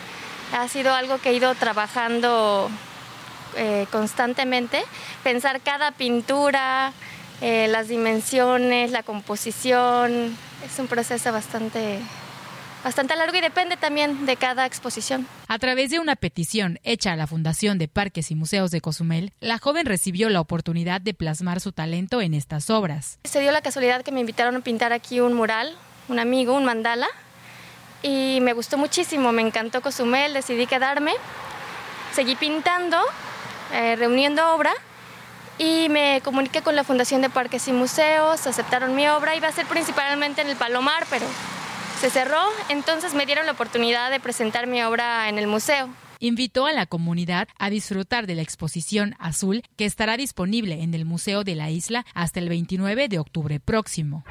[0.54, 2.70] Ha sido algo que he ido trabajando
[3.56, 4.84] eh, constantemente,
[5.24, 6.94] pensar cada pintura,
[7.42, 12.00] eh, las dimensiones, la composición, es un proceso bastante
[12.84, 15.28] bastante largo y depende también de cada exposición.
[15.48, 19.34] A través de una petición hecha a la Fundación de Parques y Museos de Cozumel,
[19.40, 23.20] la joven recibió la oportunidad de plasmar su talento en estas obras.
[23.24, 25.76] Se dio la casualidad que me invitaron a pintar aquí un mural,
[26.08, 27.08] un amigo, un mandala,
[28.04, 31.12] y me gustó muchísimo, me encantó Cozumel, decidí quedarme,
[32.14, 32.98] seguí pintando,
[33.74, 34.72] eh, reuniendo obra
[35.58, 39.52] y me comuniqué con la Fundación de Parques y Museos, aceptaron mi obra, iba a
[39.52, 41.26] ser principalmente en el Palomar, pero
[42.02, 45.88] se cerró, entonces me dieron la oportunidad de presentar mi obra en el museo.
[46.18, 51.06] Invitó a la comunidad a disfrutar de la exposición azul que estará disponible en el
[51.06, 54.24] Museo de la Isla hasta el 29 de octubre próximo.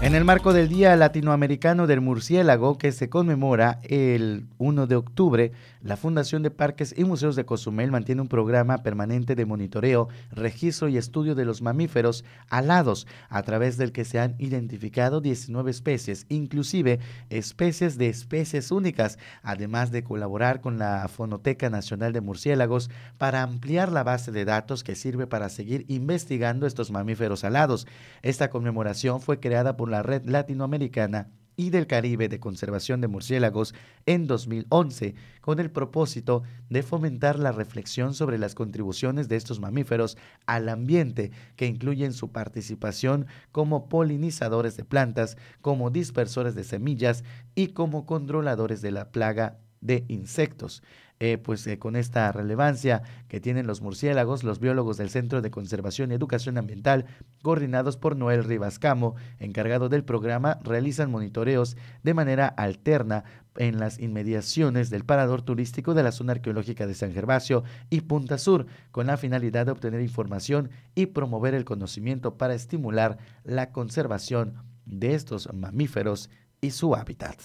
[0.00, 5.52] En el marco del Día Latinoamericano del Murciélago, que se conmemora el 1 de octubre,
[5.80, 10.88] la Fundación de Parques y Museos de Cozumel mantiene un programa permanente de monitoreo, registro
[10.88, 16.26] y estudio de los mamíferos alados, a través del que se han identificado 19 especies,
[16.28, 17.00] inclusive
[17.30, 23.90] especies de especies únicas, además de colaborar con la Fonoteca Nacional de Murciélagos para ampliar
[23.90, 27.86] la base de datos que sirve para seguir investigando estos mamíferos alados.
[28.22, 33.74] Esta conmemoración fue creada por la Red Latinoamericana y del Caribe de Conservación de Murciélagos
[34.06, 40.16] en 2011, con el propósito de fomentar la reflexión sobre las contribuciones de estos mamíferos
[40.46, 47.24] al ambiente, que incluyen su participación como polinizadores de plantas, como dispersores de semillas
[47.54, 50.82] y como controladores de la plaga de insectos.
[51.20, 55.50] Eh, pues eh, con esta relevancia que tienen los murciélagos, los biólogos del Centro de
[55.50, 57.06] Conservación y Educación Ambiental,
[57.42, 63.22] coordinados por Noel Rivascamo, encargado del programa, realizan monitoreos de manera alterna
[63.56, 68.36] en las inmediaciones del parador turístico de la zona arqueológica de San Gervasio y Punta
[68.36, 74.54] Sur, con la finalidad de obtener información y promover el conocimiento para estimular la conservación
[74.84, 76.28] de estos mamíferos
[76.60, 77.36] y su hábitat.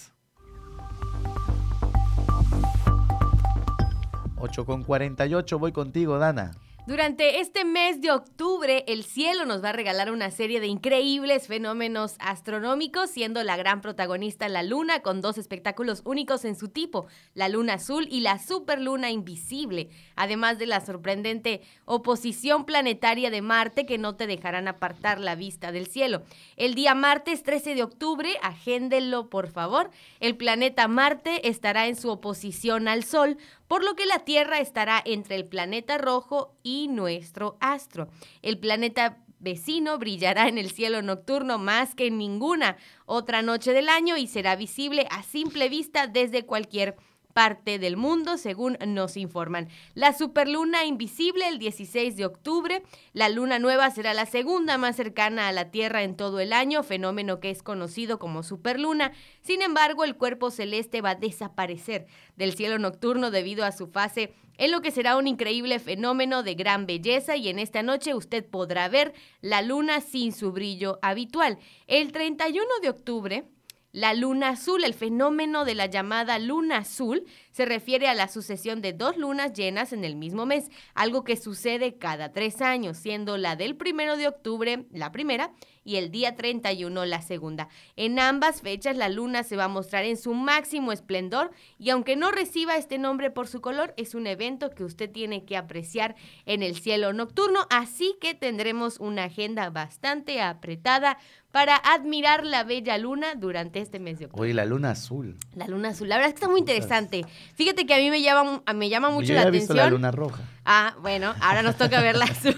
[4.40, 6.52] 8 con 48, voy contigo, Dana.
[6.86, 11.46] Durante este mes de octubre, el cielo nos va a regalar una serie de increíbles
[11.46, 17.06] fenómenos astronómicos, siendo la gran protagonista la luna, con dos espectáculos únicos en su tipo,
[17.34, 23.84] la luna azul y la superluna invisible, además de la sorprendente oposición planetaria de Marte
[23.84, 26.22] que no te dejarán apartar la vista del cielo.
[26.56, 32.08] El día martes 13 de octubre, agéndenlo por favor, el planeta Marte estará en su
[32.10, 33.36] oposición al Sol,
[33.70, 38.08] por lo que la Tierra estará entre el planeta rojo y nuestro astro.
[38.42, 43.88] El planeta vecino brillará en el cielo nocturno más que en ninguna otra noche del
[43.88, 46.96] año y será visible a simple vista desde cualquier
[47.32, 49.68] parte del mundo, según nos informan.
[49.94, 52.82] La superluna invisible el 16 de octubre,
[53.12, 56.82] la luna nueva será la segunda más cercana a la Tierra en todo el año,
[56.82, 59.12] fenómeno que es conocido como superluna.
[59.42, 64.34] Sin embargo, el cuerpo celeste va a desaparecer del cielo nocturno debido a su fase
[64.60, 68.44] en lo que será un increíble fenómeno de gran belleza y en esta noche usted
[68.44, 71.58] podrá ver la luna sin su brillo habitual.
[71.86, 73.44] El 31 de octubre
[73.92, 78.80] la luna azul, el fenómeno de la llamada luna azul, se refiere a la sucesión
[78.82, 83.36] de dos lunas llenas en el mismo mes, algo que sucede cada tres años, siendo
[83.36, 85.52] la del primero de octubre la primera
[85.84, 87.68] y el día 31 la segunda.
[87.96, 92.16] En ambas fechas la luna se va a mostrar en su máximo esplendor y aunque
[92.16, 96.16] no reciba este nombre por su color, es un evento que usted tiene que apreciar
[96.46, 101.16] en el cielo nocturno, así que tendremos una agenda bastante apretada
[101.50, 104.44] para admirar la bella luna durante este mes de octubre.
[104.44, 105.36] Oye, la luna azul.
[105.56, 107.24] La luna azul, la verdad es que está muy interesante.
[107.56, 109.68] Fíjate que a mí me llama, me llama mucho Yo la ya he atención.
[109.68, 110.44] visto la luna roja.
[110.64, 112.54] Ah, bueno, ahora nos toca ver la azul.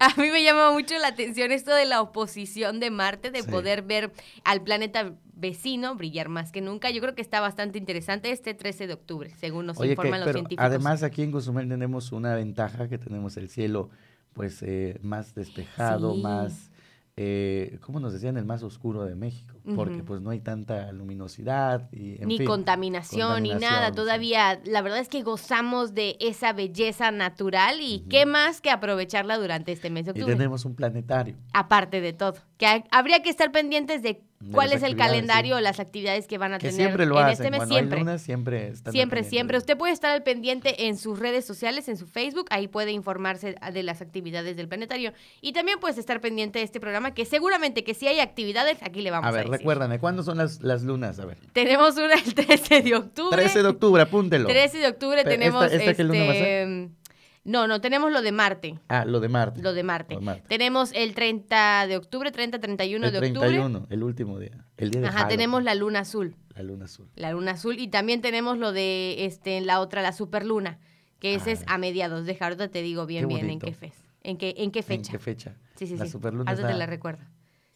[0.00, 3.50] A mí me llama mucho la atención esto de la oposición de Marte, de Sí.
[3.50, 4.12] poder ver
[4.44, 6.90] al planeta vecino brillar más que nunca.
[6.90, 10.20] Yo creo que está bastante interesante este 13 de octubre, según nos Oye, que- informan
[10.20, 10.64] los pero científicos.
[10.64, 13.90] además aquí en Cozumel tenemos una ventaja que tenemos el cielo
[14.32, 16.20] pues eh, más despejado, Sí.
[16.22, 16.70] más,
[17.16, 18.36] eh, ¿cómo nos decían?
[18.36, 22.46] El más oscuro de México, porque pues no hay tanta luminosidad y en ni fin,
[22.46, 23.88] contaminación, ni nada.
[23.88, 23.94] sí.
[23.94, 29.38] Todavía, la verdad es que gozamos de esa belleza natural y qué más que aprovecharla
[29.38, 31.36] durante este mes de Y tenemos un planetario.
[31.54, 34.22] Aparte de todo, que ha- habría que estar pendientes De
[34.52, 35.58] cuál es el calendario sí.
[35.58, 37.32] o las actividades que van a Que tener siempre lo en hacen.
[37.32, 37.58] este mes.
[37.58, 38.18] Cuando hay siempre.
[38.18, 39.58] siempre están Siempre, siempre.
[39.58, 43.54] Usted puede estar al pendiente en sus redes sociales, en su Facebook, ahí puede informarse
[43.72, 45.12] de las actividades del planetario.
[45.40, 49.02] Y también puedes estar pendiente de este programa, que seguramente que si hay actividades, aquí
[49.02, 49.58] le vamos A a, ver, decir.
[49.58, 51.18] recuérdame, ¿cuándo son las, las lunas?
[51.18, 51.38] A ver.
[51.52, 53.36] Tenemos una el 13 de octubre.
[53.36, 54.48] 13 de octubre, apúntelo.
[54.48, 56.04] 13 de octubre Pero, tenemos ¿esta- esta este,
[57.44, 58.78] No, no, tenemos lo de Marte.
[58.88, 59.60] Ah, lo de Marte.
[59.62, 60.14] Lo de Marte.
[60.14, 60.44] Lo de Marte.
[60.48, 63.94] Tenemos el 30 de octubre, 30, 31 el de 31, octubre.
[63.94, 64.64] el último día.
[64.78, 66.36] El día de Ajá, Halloween, tenemos la luna azul.
[66.54, 67.08] la luna azul.
[67.16, 67.78] La luna azul.
[67.78, 70.78] Y también tenemos lo de este, la otra, la superluna.
[71.18, 72.24] Que ese es a mediados.
[72.26, 73.28] Deja, ahorita te digo bien, Ah.
[73.28, 73.92] Qué bien en qué, fe-
[74.22, 75.12] en qué, en qué fecha.
[75.12, 75.56] ¿En qué fecha?
[75.76, 76.10] Sí, sí, La sí.
[76.12, 77.24] superluna Ahorita te la recuerdo.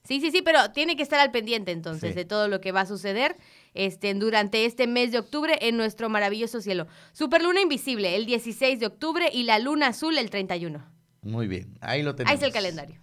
[0.04, 2.16] Sí, sí, sí, pero tiene que estar al pendiente entonces Sí.
[2.16, 3.36] de todo lo que va a suceder
[3.74, 6.86] este, durante este mes de octubre en nuestro maravilloso cielo.
[7.12, 10.84] Superluna invisible el 16 de octubre y la luna azul el 31.
[11.22, 12.30] Muy bien, ahí lo tenemos.
[12.30, 13.00] Ahí está el calendario.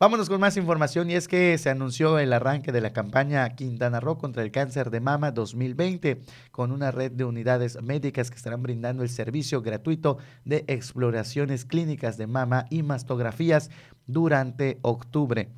[0.00, 4.00] Vámonos con más información y es que se anunció el arranque de la campaña Quintana
[4.00, 6.22] Roo contra el cáncer de mama 2020
[6.52, 12.16] con una red de unidades médicas que estarán brindando el servicio gratuito de exploraciones clínicas
[12.16, 13.68] de mama y mastografías
[14.06, 15.50] durante octubre.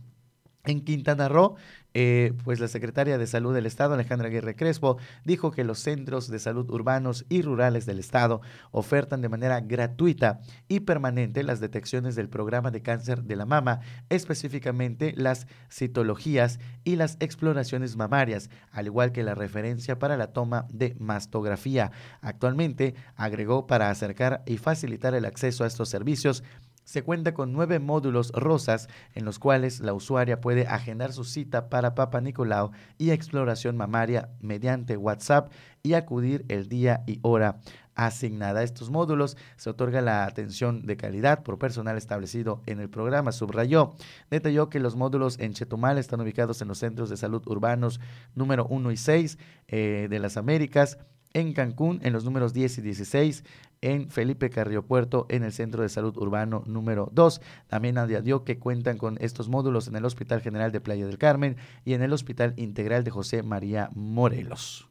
[0.65, 1.57] En Quintana Roo,
[1.93, 6.29] eh, pues la secretaria de Salud del Estado, Alejandra Aguirre Crespo, dijo que los centros
[6.29, 8.41] de salud urbanos y rurales del Estado
[8.71, 13.81] ofertan de manera gratuita y permanente las detecciones del programa de cáncer de la mama,
[14.09, 20.67] específicamente las citologías y las exploraciones mamarias, al igual que la referencia para la toma
[20.71, 21.91] de mastografía.
[22.21, 26.45] Actualmente, agregó para acercar y facilitar el acceso a estos servicios,
[26.93, 31.71] se cuenta con nueve módulos rosas en los cuales la usuaria puede agendar su cita
[31.71, 35.51] para Papa Nicolau y exploración mamaria mediante WhatsApp
[35.83, 37.61] y acudir el día y hora
[37.95, 38.61] asignada.
[38.61, 43.33] A estos módulos se otorga la atención de calidad por personal establecido en el programa.
[43.33, 43.95] Subrayó,
[44.31, 48.01] detalló que los módulos en Chetumal están ubicados en los centros de salud urbanos
[48.35, 49.39] número 1 y 6
[49.69, 50.99] eh, de las Américas,
[51.35, 53.45] en Cancún en los números 10 y 16,
[53.81, 57.41] en Felipe Carriopuerto en el Centro de Salud Urbano número 2.
[57.67, 61.57] También añadió que cuentan con estos módulos en el Hospital General de Playa del Carmen
[61.85, 64.89] y en el Hospital Integral de José María Morelos.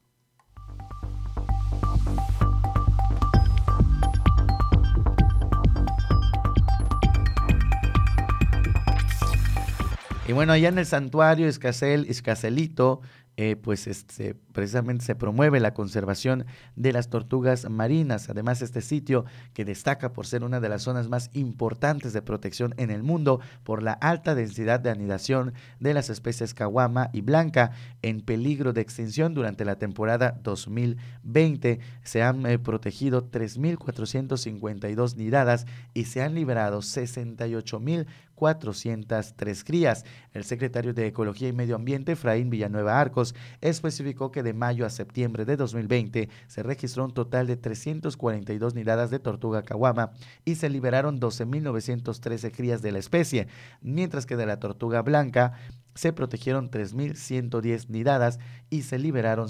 [10.27, 13.01] Y bueno, allá en el santuario Escasel, Escaselito,
[13.37, 16.45] eh, pues este, precisamente se promueve la conservación
[16.75, 18.29] de las tortugas marinas.
[18.29, 22.73] Además, este sitio que destaca por ser una de las zonas más importantes de protección
[22.77, 27.71] en el mundo por la alta densidad de anidación de las especies caguama y blanca
[28.01, 31.79] en peligro de extinción durante la temporada 2020.
[32.03, 38.05] Se han eh, protegido 3.452 nidadas y se han liberado 68.000
[38.41, 40.03] 403 crías.
[40.34, 44.89] El secretario de Ecología y Medio Ambiente, Fraín Villanueva Arcos, especificó que de mayo a
[44.89, 50.09] septiembre de 2020 se registró un total de 342 nidadas de tortuga caguama
[50.43, 53.47] y se liberaron 12.913 crías de la especie,
[53.80, 55.53] mientras que de la tortuga blanca
[55.93, 58.39] se protegieron 3.110 nidadas
[58.72, 59.49] y se liberaron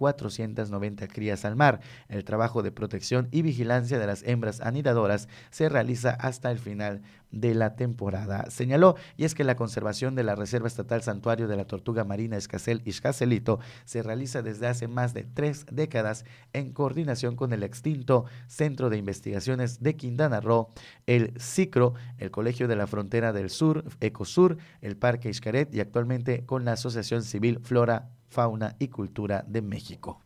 [0.00, 1.80] 55.490 crías al mar.
[2.08, 7.02] El trabajo de protección y vigilancia de las hembras anidadoras se realiza hasta el final
[7.30, 8.50] de la temporada.
[8.50, 12.36] Señaló, y es que la conservación de la Reserva Estatal Santuario de la Tortuga Marina
[12.36, 17.62] Escasel y Escaselito se realiza desde hace más de tres décadas en coordinación con el
[17.62, 20.72] extinto Centro de Investigaciones de Quintana Roo,
[21.06, 26.44] el CICRO, el Colegio de la Frontera del Sur, Ecosur, el Parque Iscaret y actualmente
[26.46, 30.22] con la Asociación Civil Flora, Fauna y Cultura de México.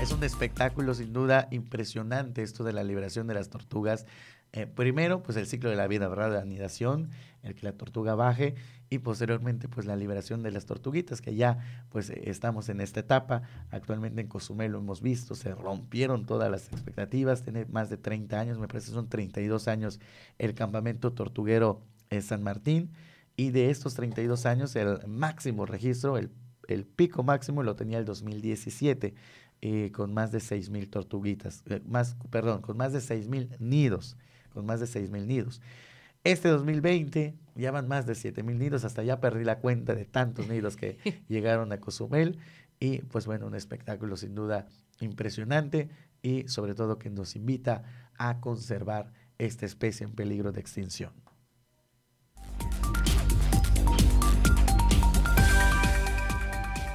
[0.00, 4.04] Es un espectáculo sin duda impresionante esto de la liberación de las tortugas.
[4.52, 6.34] Eh, primero, pues el ciclo de la vida, ¿verdad?
[6.34, 7.08] La anidación,
[7.42, 8.54] el que la tortuga baje
[8.90, 13.42] y posteriormente pues la liberación de las tortuguitas que ya pues estamos en esta etapa.
[13.70, 18.38] Actualmente en Cozumel lo hemos visto, se rompieron todas las expectativas, tiene más de 30
[18.38, 20.00] años, me parece son 32 años
[20.38, 21.80] el campamento tortuguero
[22.10, 22.90] en San Martín
[23.36, 26.30] y de estos 32 años el máximo registro, el,
[26.68, 29.14] el pico máximo lo tenía el 2017
[29.60, 34.16] eh, con más de 6.000 tortuguitas, eh, más, perdón, con más de 6.000 nidos,
[34.52, 35.62] con más de 6.000 nidos.
[36.22, 40.48] Este 2020 ya van más de 7.000 nidos, hasta ya perdí la cuenta de tantos
[40.48, 40.98] nidos que
[41.28, 42.38] llegaron a Cozumel
[42.78, 44.66] y pues bueno, un espectáculo sin duda
[45.00, 45.88] impresionante
[46.22, 47.84] y sobre todo que nos invita
[48.16, 51.23] a conservar esta especie en peligro de extinción.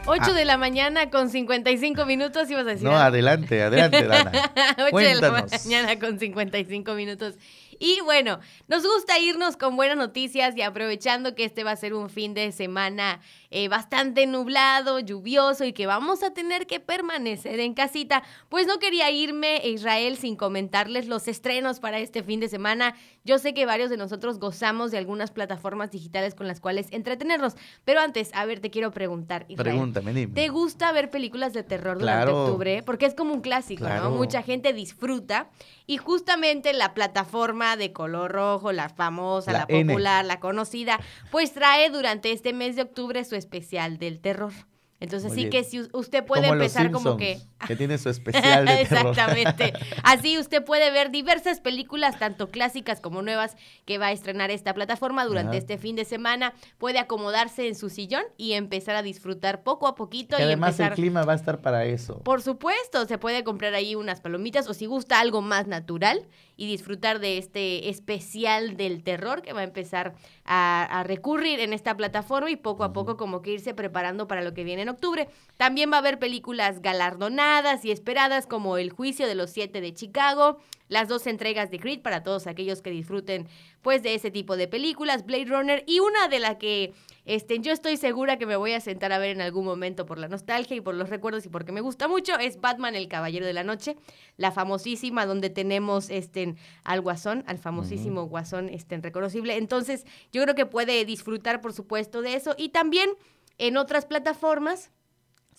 [0.10, 0.34] 8 ah.
[0.34, 2.88] de la mañana con 55 minutos, ibas a decir.
[2.88, 4.32] No, adelante, adelante, Dana.
[4.92, 7.36] 8 de la mañana con 55 minutos.
[7.80, 11.94] Y bueno, nos gusta irnos con buenas noticias y aprovechando que este va a ser
[11.94, 17.60] un fin de semana eh, bastante nublado, lluvioso y que vamos a tener que permanecer
[17.62, 22.42] en casita, pues no quería irme a Israel sin comentarles los estrenos para este fin
[22.42, 22.96] de semana.
[23.24, 27.56] Yo sé que varios de nosotros gozamos de algunas plataformas digitales con las cuales entretenernos,
[27.86, 29.48] pero antes, a ver, te quiero preguntar.
[29.56, 30.34] Pregúntame, dime.
[30.34, 32.84] ¿Te gusta ver películas de terror durante octubre?
[32.84, 34.12] Porque es como un clásico, ¿no?
[34.12, 35.50] Mucha gente disfruta
[35.90, 41.00] y justamente la plataforma de color rojo, la famosa, la, popular, la conocida,
[41.32, 44.54] pues trae durante este mes de octubre su especial del terror.
[45.00, 47.40] Entonces sí que si usted puede empezar como que...
[47.66, 49.74] Que tiene su especial de Exactamente.
[50.04, 53.56] Así usted puede ver diversas películas, tanto clásicas como nuevas,
[53.86, 56.54] que va a estrenar esta plataforma durante este fin de semana.
[56.78, 60.38] Puede acomodarse en su sillón y empezar a disfrutar poco a poquito.
[60.38, 62.22] y además el clima va a estar para eso.
[62.24, 66.28] Por supuesto, se puede comprar ahí unas palomitas o si gusta algo más natural
[66.58, 70.14] y disfrutar de este especial del terror que va a empezar
[70.52, 74.54] a, recurrir en esta plataforma y poco a poco como que irse preparando para lo
[74.56, 75.30] que viene en octubre.
[75.58, 79.94] También va a haber películas galardonadas y esperadas como El juicio de los siete de
[79.94, 80.58] Chicago,
[80.90, 83.48] las dos entregas de Creed para todos aquellos que disfruten
[83.82, 86.94] pues de ese tipo de películas, Blade Runner y una de la que
[87.24, 90.18] este, yo estoy segura que me voy a sentar a ver en algún momento por
[90.18, 93.46] la nostalgia y por los recuerdos y porque me gusta mucho es Batman el Caballero
[93.46, 93.96] de la Noche,
[94.36, 99.56] la famosísima donde tenemos este al Guasón, al famosísimo Guasón este reconocible.
[99.58, 103.12] Entonces, yo creo que puede disfrutar por supuesto de eso y también
[103.60, 104.92] en otras plataformas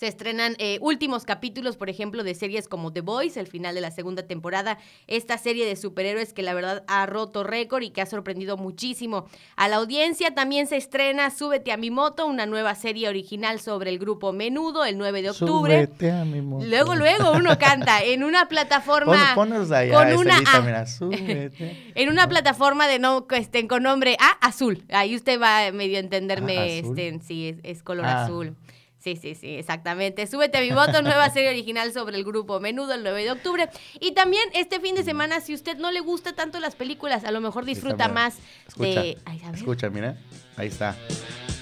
[0.00, 3.82] Se estrenan eh, últimos capítulos, por ejemplo, de series como The Boys, el final de
[3.82, 4.78] la segunda temporada.
[5.06, 9.26] Esta serie de superhéroes que la verdad ha roto récord y que ha sorprendido muchísimo
[9.56, 10.34] a la audiencia.
[10.34, 14.86] También se estrena Súbete a mi moto, una nueva serie original sobre el grupo Menudo,
[14.86, 15.84] el 9 de octubre.
[15.84, 16.64] Súbete a mi moto.
[16.64, 19.34] Luego, luego uno canta en una plataforma.
[19.34, 20.60] Pon, ponos allá, con una Estelita, A.
[20.62, 21.76] mira, súbete.
[21.94, 24.82] En una plataforma de no estén con nombre A azul.
[24.88, 28.24] Ahí usted va a medio a entenderme, Ah, este, sí, es, es color Ah.
[28.24, 28.56] azul.
[29.02, 30.26] Sí, sí, sí, exactamente.
[30.26, 33.68] Súbete a mi voto, nueva serie original sobre el grupo Menudo el 9 de octubre.
[33.98, 37.30] Y también este fin de semana, si usted no le gusta tanto las películas, a
[37.30, 38.36] lo mejor disfruta más
[38.68, 39.18] Escucha, de...
[39.24, 39.54] Ay, a ver.
[39.56, 40.16] escucha, mira.
[40.56, 40.94] Ahí está.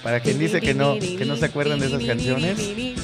[0.03, 2.59] Para quien dice que no, que no se acuerdan de esas canciones.
[2.59, 2.95] Y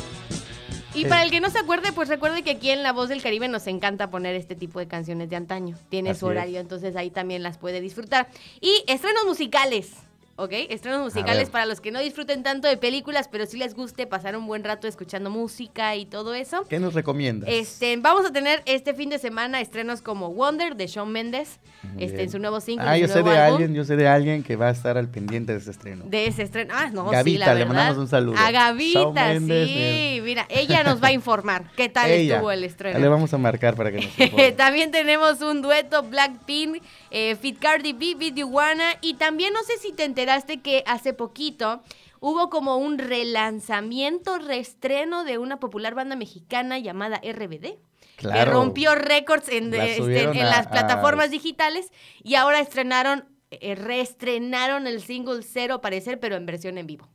[0.94, 1.06] Sí.
[1.10, 3.50] para el que no se acuerde, pues recuerde que aquí en La Voz del Caribe
[3.50, 5.78] nos encanta poner este tipo de canciones de antaño.
[5.90, 6.62] Tiene Así su horario, es.
[6.62, 8.30] entonces ahí también las puede disfrutar.
[8.62, 9.92] Y estrenos musicales.
[10.38, 10.52] ¿Ok?
[10.70, 14.36] Estrenos musicales para los que no disfruten tanto de películas, pero sí les guste pasar
[14.36, 16.66] un buen rato escuchando música y todo eso.
[16.68, 17.50] ¿Qué nos recomiendas?
[17.50, 21.62] Este, vamos a tener este fin de semana estrenos como Wonder de Shawn Mendes,
[21.98, 22.86] este, en su nuevo single.
[22.86, 23.54] Ah, yo sé de álbum.
[23.54, 26.04] alguien, yo sé de alguien que va a estar al pendiente de ese estreno.
[26.06, 26.74] De ese estreno.
[26.76, 28.38] Ah, no, sí, Gavita, la le mandamos un saludo.
[28.38, 30.20] A Gavita, Mendes, sí.
[30.22, 32.36] Mira, ella nos va a informar qué tal Ella.
[32.36, 33.00] estuvo el estreno.
[33.00, 34.52] Le vamos a marcar para que nos informe.
[34.52, 38.98] también tenemos un dueto Blackpink, eh, Fit Cardi B, Wanna.
[39.00, 40.25] Y también no sé si te enteraste
[40.62, 41.82] que hace poquito
[42.20, 47.78] hubo como un relanzamiento, reestreno de una popular banda mexicana llamada RBD.
[48.18, 51.92] Que rompió récords en, La este, en a- las a- plataformas digitales
[52.24, 57.10] y ahora estrenaron, eh, reestrenaron el single Cero Parecer, pero en versión en vivo.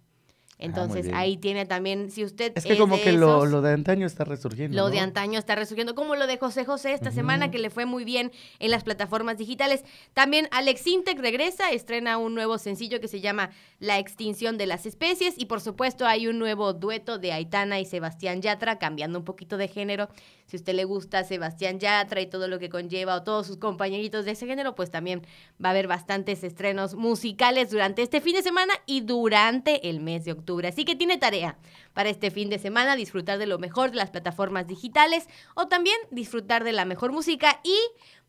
[0.61, 1.15] Entonces bien.
[1.17, 4.07] ahí tiene también, si usted Es que como de que lo, esos- lo de antaño
[4.07, 4.77] está resurgiendo.
[4.77, 4.91] lo ¿no?
[4.91, 8.05] de antaño está resurgiendo, como lo de José José esta semana, que le fue muy
[8.05, 9.85] bien en las plataformas digitales.
[10.15, 14.87] También Alex Intec regresa, estrena un nuevo sencillo que se llama La extinción de las
[14.87, 15.35] especies.
[15.39, 19.57] Y por supuesto, hay un nuevo dueto de Aitana y Sebastián Yatra, cambiando un poquito
[19.57, 20.09] de género.
[20.47, 24.25] Si usted le gusta Sebastián Yatra y todo lo que conlleva, o todos sus compañeritos
[24.25, 25.23] de ese género, pues también
[25.65, 30.25] va a haber bastantes estrenos musicales durante este fin de semana y durante el mes
[30.25, 30.50] de octubre.
[30.69, 31.57] Así que tiene tarea
[31.95, 35.97] para este fin de semana, disfrutar de lo mejor de las plataformas digitales o también
[36.11, 37.77] disfrutar de la mejor música y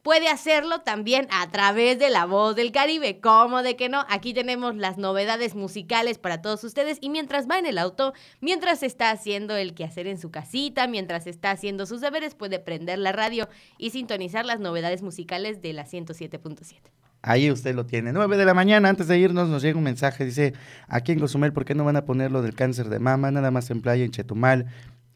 [0.02, 3.20] puede hacerlo también a través de la voz del Caribe.
[3.20, 4.06] ¿Cómo de que no?
[4.10, 8.84] Aquí tenemos las novedades musicales para todos ustedes y mientras va en el auto, mientras
[8.84, 13.12] está haciendo el quehacer en su casita, mientras está haciendo sus deberes, puede prender la
[13.12, 17.01] radio y sintonizar las novedades musicales de la 107.7.
[17.24, 18.14] Ahí usted lo tiene.
[18.14, 20.26] 9 de la mañana, antes de irnos, nos llega un mensaje.
[20.26, 20.54] Dice,
[20.88, 23.30] aquí en Cozumel, ¿por qué no van a poner lo del cáncer de mama?
[23.32, 24.66] Nada más en playa, en Chetumal.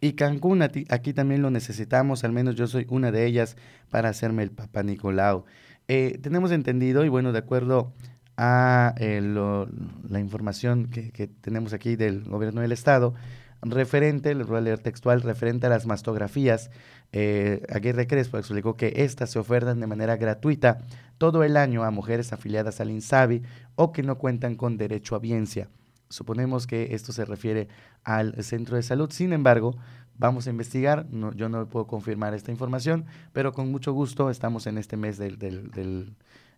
[0.01, 2.23] Y Cancún, aquí también lo necesitamos.
[2.23, 3.57] Al menos yo soy una de ellas
[3.89, 5.45] para hacerme el Papá Nicolau.
[5.87, 7.91] Eh, tenemos entendido, y bueno, de acuerdo
[8.37, 9.67] a eh, lo-
[10.07, 13.15] la información que tenemos aquí del gobierno del Estado,
[13.61, 16.69] referente, les voy a leer textual, referente a las mastografías,
[17.11, 20.79] eh, Aguirre Crespo explicó que estas se ofertan de manera gratuita
[21.17, 23.41] todo el año a mujeres afiliadas al INSABI
[23.75, 25.69] o que no cuentan con derecho a biencia.
[26.09, 27.67] Suponemos que esto se refiere
[28.03, 29.09] al centro de salud.
[29.11, 29.75] Sin embargo,
[30.17, 31.07] vamos a investigar.
[31.35, 35.39] Yo no puedo confirmar esta información, pero con mucho gusto estamos en este mes del-
[35.39, 36.15] del,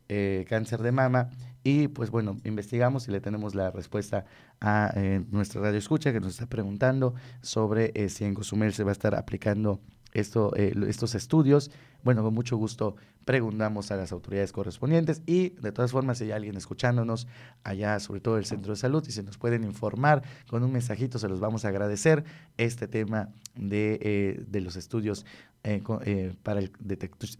[0.10, 1.30] eh, cáncer de mama.
[1.64, 4.26] Y pues bueno, investigamos y le tenemos la respuesta
[4.62, 8.84] a eh, nuestra radio escucha que nos está preguntando sobre eh, si en Cozumel se
[8.84, 9.82] va a estar aplicando
[10.14, 11.72] esto, eh, estos estudios.
[12.04, 16.32] Bueno, con mucho gusto preguntamos a las autoridades correspondientes y de todas formas si hay
[16.32, 17.28] alguien escuchándonos
[17.64, 21.20] allá, sobre todo el centro de salud, y se nos pueden informar con un mensajito,
[21.20, 22.24] se los vamos a agradecer
[22.56, 25.26] este tema de, eh, de los estudios
[25.64, 26.70] eh, eh, para la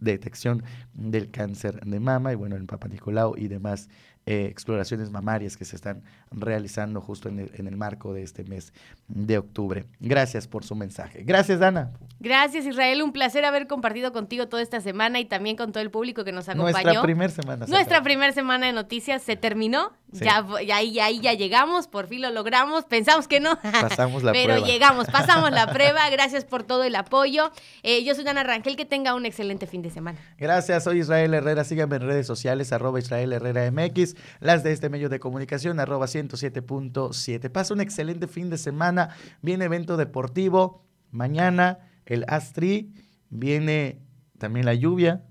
[0.00, 0.62] detección
[0.92, 3.88] del cáncer de mama y bueno, el Papa Nicolau y demás
[4.30, 8.44] eh, exploraciones mamarias que se están realizando justo en el, en el marco de este
[8.44, 8.74] mes
[9.06, 9.86] de octubre.
[10.00, 11.22] Gracias por su mensaje.
[11.24, 11.92] Gracias, Dana.
[12.20, 15.90] Gracias Israel, un placer haber compartido contigo toda esta semana y también con todo el
[15.90, 16.82] público que nos acompañó.
[16.82, 17.64] Nuestra primer semana.
[17.64, 19.92] se Nuestra primera semana de noticias se terminó.
[20.12, 20.24] Sí.
[20.24, 20.42] Ya,
[20.82, 22.84] ya, ya llegamos, por fin lo logramos.
[22.86, 23.58] Pensamos que no.
[23.60, 24.66] Pasamos la Pero prueba.
[24.66, 26.08] llegamos, pasamos la prueba.
[26.10, 27.50] Gracias por todo el apoyo.
[27.82, 30.18] Eh, yo soy Dana Rangel, que tenga un excelente fin de semana.
[30.38, 31.62] Gracias, soy Israel Herrera.
[31.64, 36.06] Síganme en redes sociales, arroba Israel Herrera MX, las de este medio de comunicación, arroba
[36.06, 37.50] 107.7.
[37.50, 39.10] Pasa un excelente fin de semana.
[39.42, 40.84] Viene evento deportivo.
[41.10, 42.92] Mañana el Astri.
[43.30, 44.00] Viene
[44.38, 45.24] también la lluvia.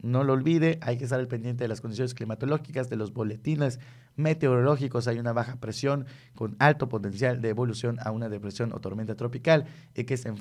[0.00, 3.78] no lo olvide, hay que estar al pendiente de las condiciones climatológicas, de los boletines
[4.16, 5.08] meteorológicos.
[5.08, 9.66] Hay una baja presión con alto potencial de evolución a una depresión o tormenta tropical
[9.94, 10.32] y que se,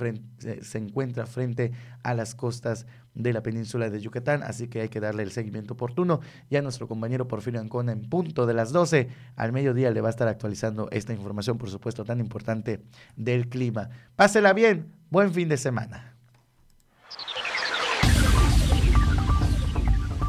[0.61, 1.71] se encuentra frente
[2.03, 5.73] a las costas de la península de Yucatán, así que hay que darle el seguimiento
[5.73, 6.19] oportuno.
[6.49, 10.11] Ya nuestro compañero Porfirio Ancona en punto de las 12 al mediodía le va a
[10.11, 12.81] estar actualizando esta información, por supuesto, tan importante
[13.15, 13.89] del clima.
[14.15, 16.14] Pásela bien, buen fin de semana.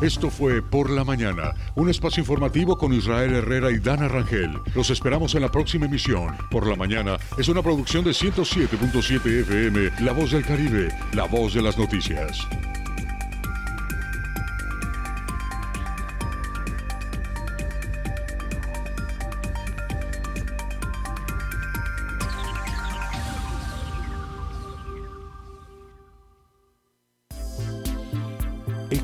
[0.02, 4.60] Esto fue Por la Mañana, un espacio informativo con Israel Herrera y Dana Rangel.
[4.74, 6.36] Los esperamos en la próxima emisión.
[6.50, 11.54] Por la Mañana es una producción de 107.7 FM, La Voz del Caribe, la voz
[11.54, 12.46] de las noticias.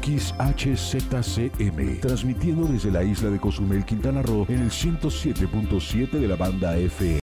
[0.02, 6.76] XHZCM, transmitiendo desde la isla de Cozumel, Quintana Roo, en el 107.7 de la banda
[6.76, 7.20] F.